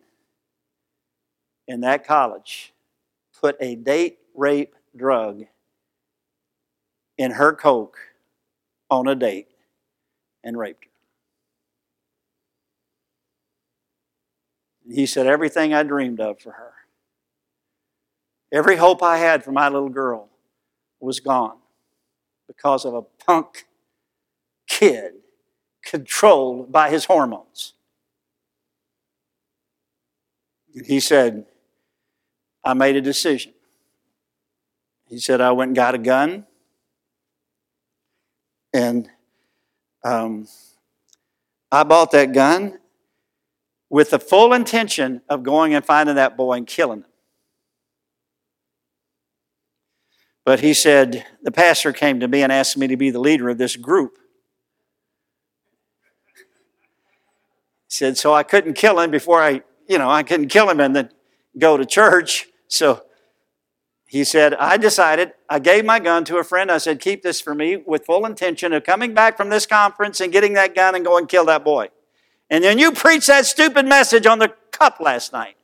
[1.67, 2.73] in that college
[3.39, 5.45] put a date rape drug
[7.21, 7.97] in her Coke
[8.89, 9.47] on a date
[10.43, 10.91] and raped her.
[14.91, 16.73] He said, Everything I dreamed of for her,
[18.51, 20.29] every hope I had for my little girl
[20.99, 21.57] was gone
[22.47, 23.65] because of a punk
[24.67, 25.13] kid
[25.85, 27.73] controlled by his hormones.
[30.73, 31.45] And he said,
[32.63, 33.53] I made a decision.
[35.07, 36.47] He said, I went and got a gun.
[38.73, 39.09] And
[40.03, 40.47] um,
[41.71, 42.79] I bought that gun
[43.89, 47.05] with the full intention of going and finding that boy and killing him.
[50.43, 53.49] But he said, the pastor came to me and asked me to be the leader
[53.49, 54.17] of this group.
[57.87, 60.79] He said, so I couldn't kill him before I, you know, I couldn't kill him
[60.79, 61.09] and then
[61.59, 62.47] go to church.
[62.67, 63.03] So
[64.11, 66.69] he said, I decided, I gave my gun to a friend.
[66.69, 70.19] I said, keep this for me with full intention of coming back from this conference
[70.19, 71.87] and getting that gun and go and kill that boy.
[72.49, 75.55] And then you preached that stupid message on the cup last night.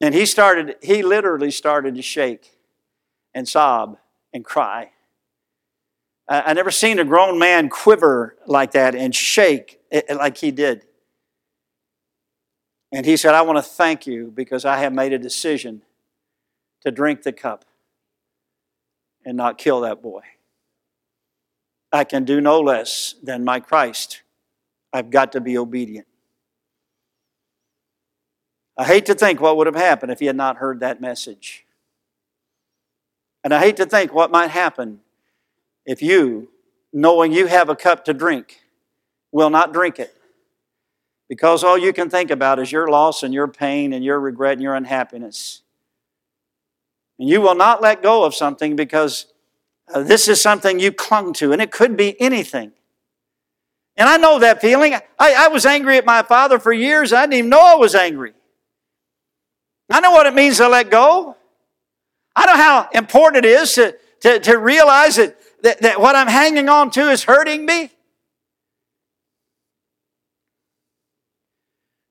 [0.00, 2.56] And he started, he literally started to shake
[3.34, 3.98] and sob
[4.32, 4.92] and cry.
[6.26, 10.50] I, never seen a grown man quiver like that and shake eh, eh, like he
[10.50, 10.86] did.
[12.90, 15.82] And he said, I want to thank you because I have made a decision
[16.84, 17.64] to drink the cup
[19.24, 20.22] and not kill that boy.
[21.92, 24.22] I can do no less than my Christ.
[24.92, 26.06] I've got to be obedient.
[28.76, 31.64] I hate to think what would have happened if he had not heard that message.
[33.44, 35.00] And I hate to think what might happen
[35.86, 36.48] if you,
[36.92, 38.62] knowing you have a cup to drink,
[39.30, 40.14] will not drink it.
[41.28, 44.54] Because all you can think about is your loss and your pain and your regret
[44.54, 45.62] and your unhappiness.
[47.24, 49.32] And you will not let go of something because
[49.94, 52.72] uh, this is something you clung to, and it could be anything.
[53.96, 54.92] And I know that feeling.
[54.92, 57.14] I, I was angry at my father for years.
[57.14, 58.34] I didn't even know I was angry.
[59.90, 61.34] I know what it means to let go.
[62.36, 66.26] I know how important it is to, to, to realize that, that, that what I'm
[66.26, 67.90] hanging on to is hurting me.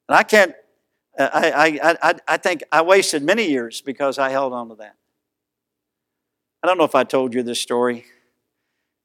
[0.09, 0.55] And I can't,
[1.19, 4.75] uh, I, I, I, I think I wasted many years because I held on to
[4.77, 4.95] that.
[6.63, 8.05] I don't know if I told you this story.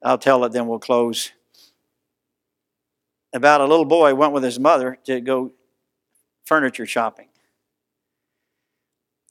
[0.03, 1.33] I'll tell it, then we'll close.
[3.35, 5.53] About a little boy went with his mother to go
[6.47, 7.29] furniture shopping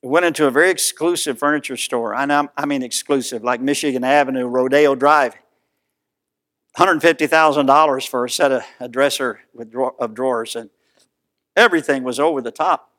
[0.07, 2.15] went into a very exclusive furniture store.
[2.15, 5.35] I, I mean exclusive, like Michigan Avenue, Rodeo Drive.
[6.77, 10.69] $150,000 for a set of a dresser with of drawers, and
[11.55, 12.91] everything was over the top.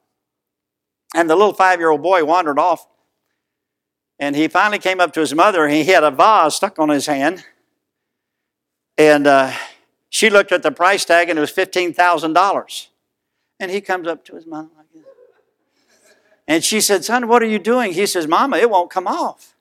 [1.14, 2.88] And the little five-year-old boy wandered off,
[4.18, 6.88] and he finally came up to his mother, and he had a vase stuck on
[6.88, 7.44] his hand,
[8.96, 9.52] and uh,
[10.08, 12.86] she looked at the price tag, and it was $15,000.
[13.60, 14.68] And he comes up to his mother,
[16.48, 17.92] and she said, Son, what are you doing?
[17.92, 19.54] He says, Mama, it won't come off.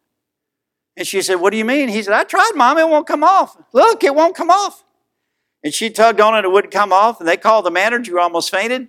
[0.95, 1.89] And she said, What do you mean?
[1.89, 3.57] He said, I tried, Mama, it won't come off.
[3.73, 4.85] Look, it won't come off.
[5.63, 7.19] And she tugged on it, it wouldn't come off.
[7.19, 8.87] And they called the manager, who almost fainted.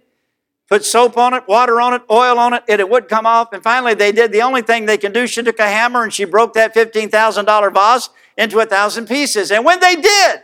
[0.69, 3.55] Put soap on it, water on it, oil on it, and it would come off.
[3.55, 5.27] And finally, they did the only thing they can do.
[5.27, 9.51] She took a hammer and she broke that $15,000 vase into a thousand pieces.
[9.51, 10.43] And when they did,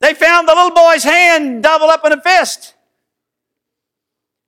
[0.00, 2.74] they found the little boy's hand double up in a fist.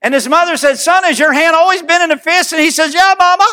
[0.01, 2.53] And his mother said, Son, has your hand always been in a fist?
[2.53, 3.47] And he says, Yeah, Mama.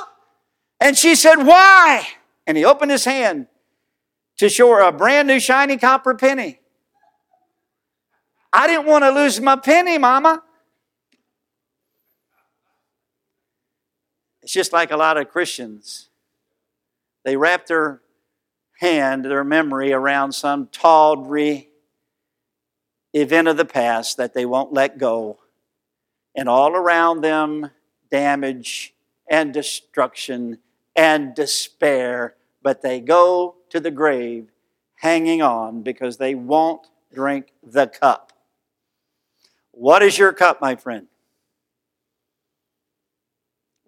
[0.79, 2.07] And she said, Why?
[2.45, 3.47] And he opened his hand
[4.37, 6.59] to show her a brand new shiny copper penny.
[8.53, 10.43] I didn't want to lose my penny, Mama.
[14.48, 16.07] It's just like a lot of Christians.
[17.26, 17.99] They wrap their
[18.80, 21.68] hand, their memory around some tawdry
[23.11, 25.40] event of the past that they won't let go
[26.34, 27.72] and all around them
[28.10, 28.94] damage
[29.30, 30.60] and destruction
[30.95, 34.49] and despair, but they go to the grave
[34.95, 38.32] hanging on because they won't drink the cup.
[39.72, 41.07] What is your cup, my friend?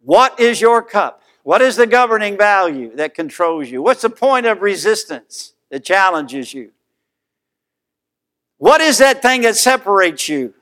[0.04, 1.22] What is your cup?
[1.44, 3.82] What is the governing value that controls you?
[3.82, 6.72] What's the point of resistance that challenges you?
[8.58, 10.54] What is that thing that separates you?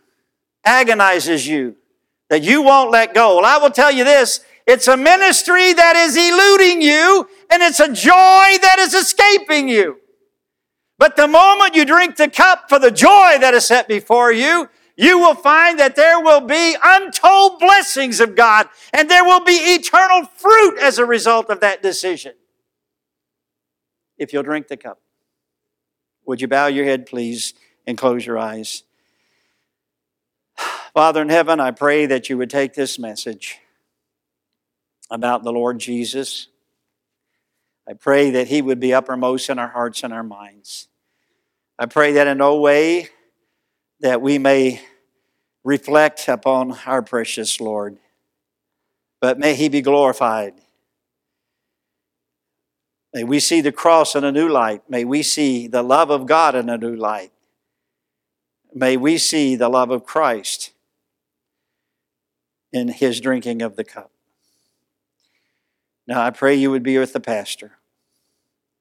[0.68, 1.76] agonizes you,
[2.30, 3.38] that you won't let go.
[3.38, 7.80] Well, I will tell you this it's a ministry that is eluding you, and it's
[7.80, 8.11] a joy
[8.61, 9.97] that is escaping you.
[10.99, 14.69] But the moment you drink the cup for the joy that is set before you,
[14.98, 19.53] you will find that there will be untold blessings of God, and there will be
[19.53, 22.34] eternal fruit as a result of that decision.
[24.18, 24.99] If you'll drink the cup.
[26.26, 27.53] Would you bow your head, please,
[27.86, 28.84] and close your eyes?
[30.94, 33.60] Father in heaven, I pray that you would take this message
[35.11, 36.48] about the Lord Jesus.
[37.88, 40.88] I pray that he would be uppermost in our hearts and our minds.
[41.78, 43.10] I pray that in no way
[43.99, 44.82] that we may
[45.64, 47.98] reflect upon our precious Lord,
[49.19, 50.53] but may he be glorified
[53.18, 54.84] May we see the cross in a new light.
[54.88, 57.32] May we see the love of God in a new light.
[58.76, 60.72] May we see the love of Christ
[62.72, 64.11] in his drinking of the cup.
[66.06, 67.80] Now I pray you would be with the pastor,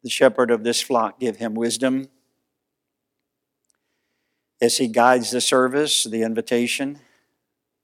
[0.03, 1.19] the shepherd of this flock.
[1.19, 2.09] Give him wisdom
[4.61, 7.01] as he guides the service, the invitation.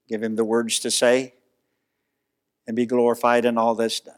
[0.07, 1.33] Give him the words to say
[2.67, 4.15] and be glorified in all that's done.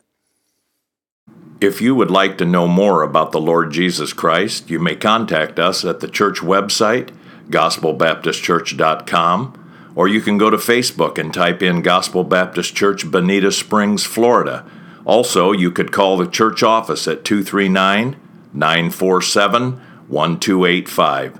[1.61, 5.57] If you would like to know more about the Lord Jesus Christ, you may contact
[5.57, 7.11] us at the church website,
[7.49, 14.03] gospelbaptistchurch.com, or you can go to Facebook and type in Gospel Baptist Church, Bonita Springs,
[14.03, 14.69] Florida.
[15.05, 18.17] Also, you could call the church office at 239
[18.53, 21.39] 947 1285.